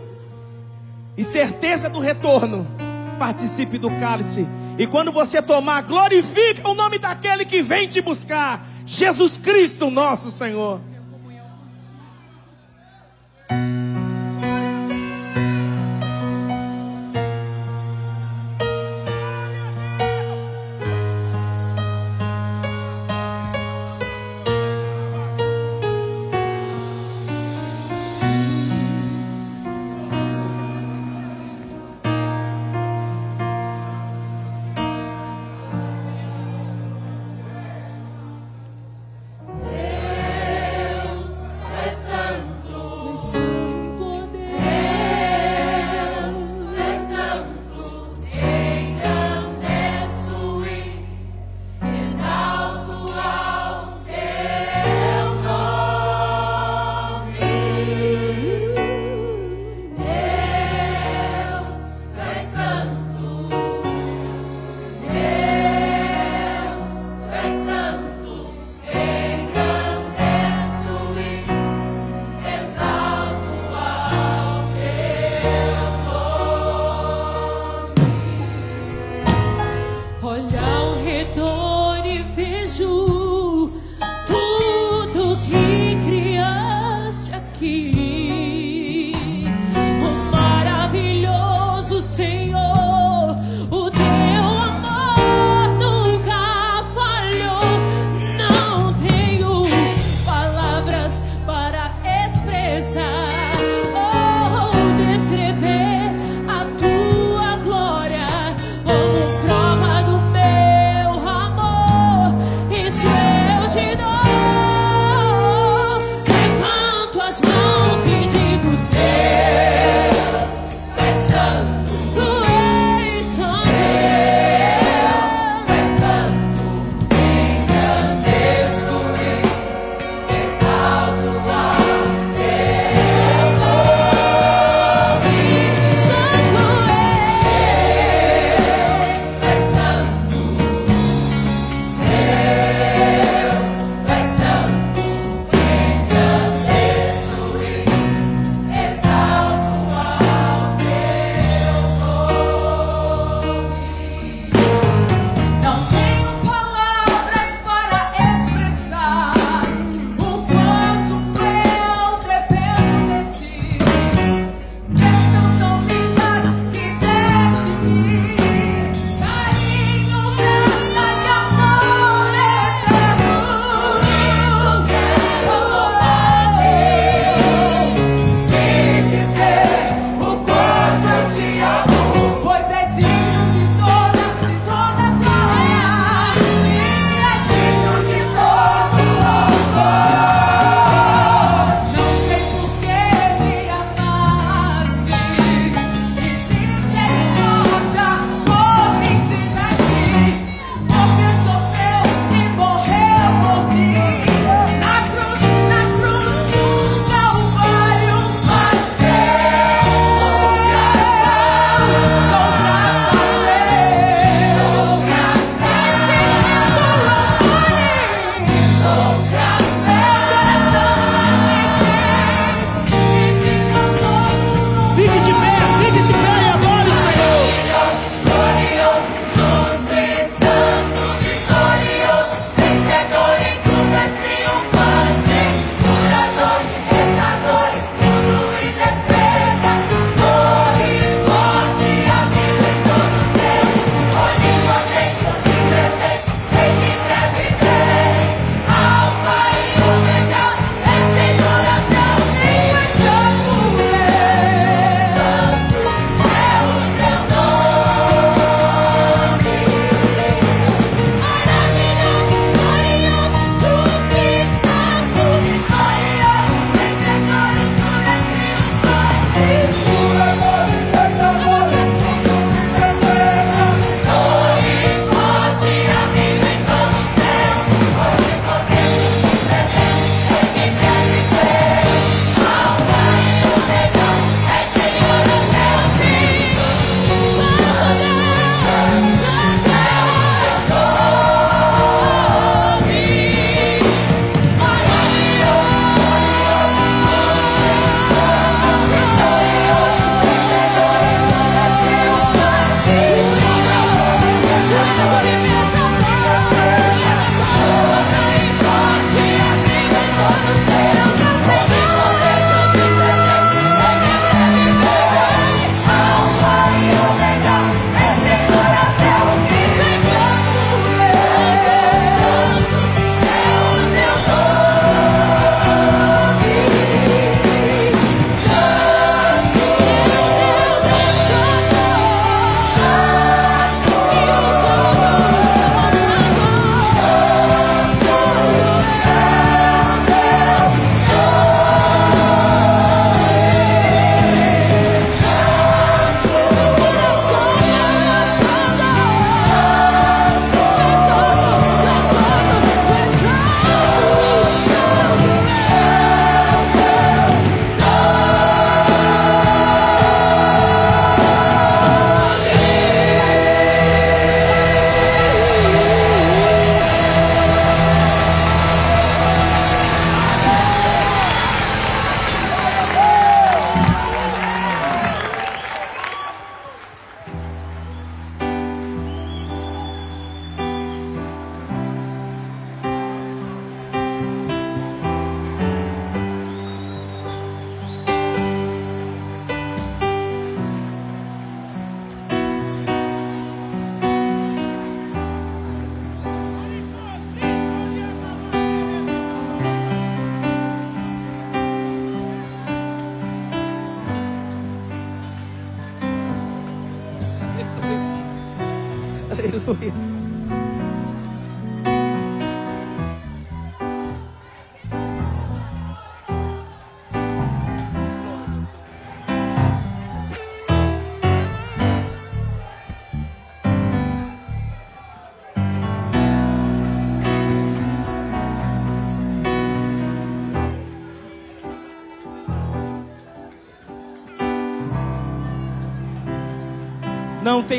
[1.18, 2.66] e certeza do retorno,
[3.20, 4.48] participe do cálice.
[4.80, 10.32] E quando você tomar, glorifique o nome daquele que vem te buscar, Jesus Cristo, nosso
[10.32, 10.80] Senhor.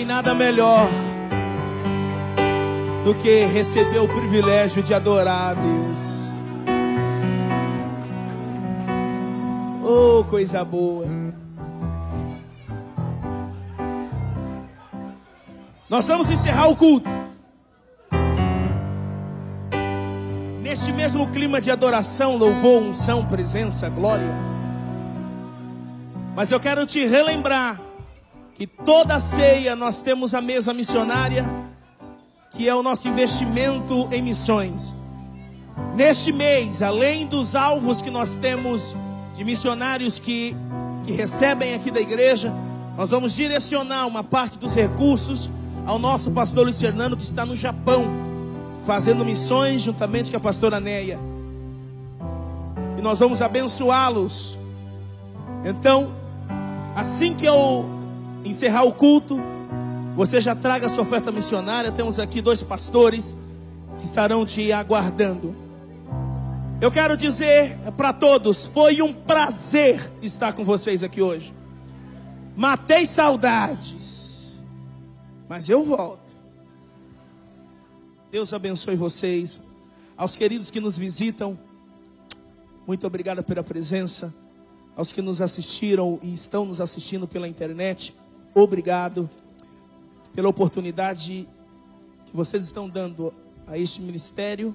[0.09, 0.89] Nada melhor
[3.05, 5.99] do que receber o privilégio de adorar a Deus.
[9.85, 11.07] Oh, coisa boa.
[15.91, 17.11] Nós vamos encerrar o culto.
[20.63, 24.33] Neste mesmo clima de adoração, louvor, unção, presença, glória.
[26.35, 27.88] Mas eu quero te relembrar
[28.59, 31.49] que toda ceia nós temos a mesa missionária,
[32.51, 34.97] que é o nosso investimento em missões.
[35.95, 38.97] Neste mês, além dos alvos que nós temos
[39.37, 40.57] de missionários que,
[41.05, 42.53] que recebem aqui da igreja,
[42.97, 45.49] nós vamos direcionar uma parte dos recursos
[45.87, 48.07] ao nosso pastor Luiz Fernando, que está no Japão,
[48.85, 51.21] fazendo missões juntamente com a pastora Neia.
[52.99, 54.59] E nós vamos abençoá-los.
[55.65, 56.13] Então,
[56.97, 57.98] assim que eu
[58.49, 59.39] encerrar o culto,
[60.17, 61.93] você já traga a sua oferta missionária.
[61.93, 63.37] Temos aqui dois pastores
[63.99, 65.55] que estarão te aguardando.
[66.81, 71.55] Eu quero dizer para todos: foi um prazer estar com vocês aqui hoje.
[72.57, 74.55] Matei saudades,
[75.49, 76.29] mas eu volto.
[78.31, 79.61] Deus abençoe vocês.
[80.17, 81.59] Aos queridos que nos visitam,
[82.87, 84.35] muito obrigado pela presença.
[84.97, 88.13] Aos que nos assistiram e estão nos assistindo pela internet,
[88.61, 89.29] obrigado
[90.35, 91.49] pela oportunidade
[92.27, 93.33] que vocês estão dando
[93.67, 94.75] a este ministério,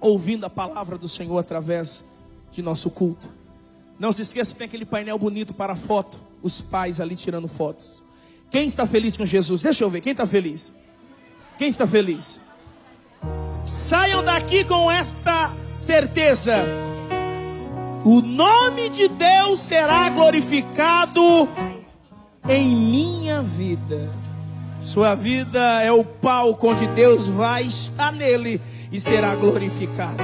[0.00, 2.04] ouvindo a palavra do Senhor através
[2.50, 3.32] de nosso culto.
[3.98, 8.04] Não se esqueça que tem aquele painel bonito para foto, os pais ali tirando fotos.
[8.50, 9.62] Quem está feliz com Jesus?
[9.62, 10.72] Deixa eu ver, quem está feliz?
[11.58, 12.38] Quem está feliz?
[13.64, 16.64] Saiam daqui com esta certeza:
[18.04, 21.48] o nome de Deus será glorificado
[22.48, 24.08] em minha vida.
[24.80, 28.60] Sua vida é o palco onde Deus vai estar nele
[28.92, 30.22] e será glorificado.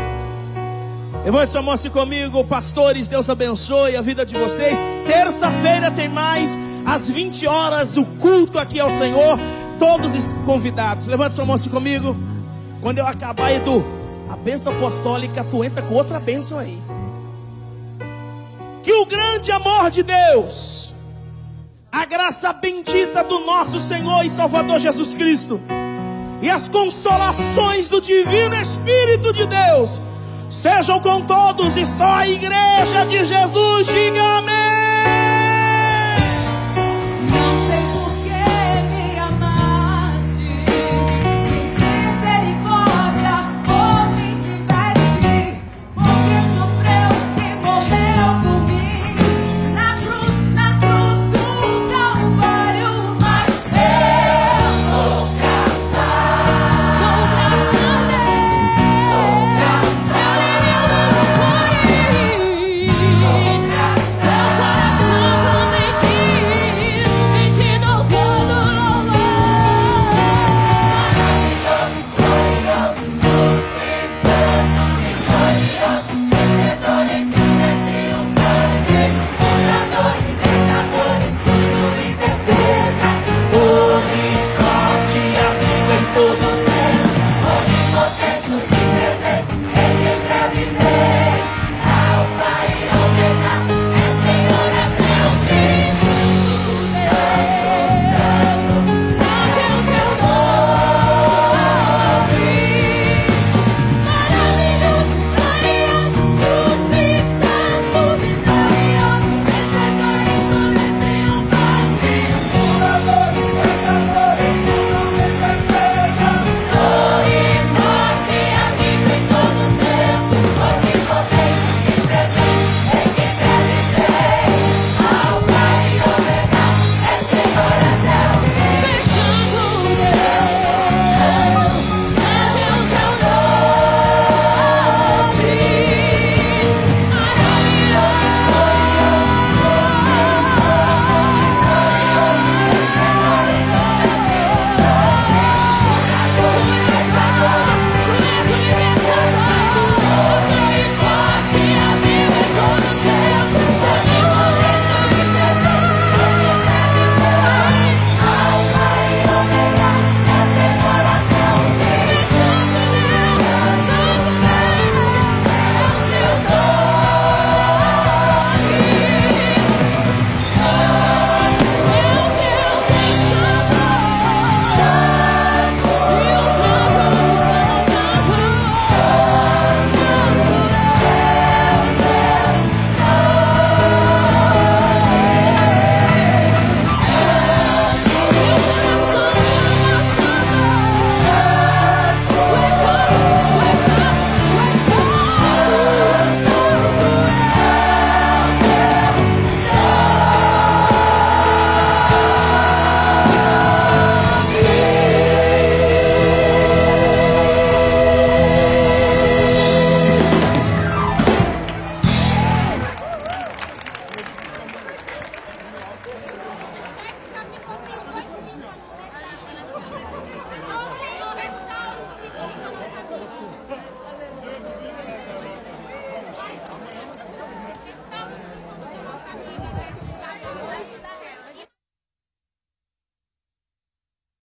[1.24, 4.78] Levante sua mão assim comigo, pastores, Deus abençoe a vida de vocês.
[5.06, 9.38] Terça-feira tem mais, às 20 horas, o culto aqui ao Senhor.
[9.78, 11.06] Todos convidados.
[11.06, 12.16] Levante sua mão assim comigo.
[12.80, 13.84] Quando eu acabar, Edu,
[14.28, 16.80] a bênção apostólica, tu entra com outra bênção aí.
[18.82, 20.91] Que o grande amor de Deus
[21.92, 25.60] a graça bendita do nosso Senhor e Salvador Jesus Cristo
[26.40, 30.00] e as consolações do Divino Espírito de Deus
[30.48, 34.91] sejam com todos e só a igreja de Jesus diga amém.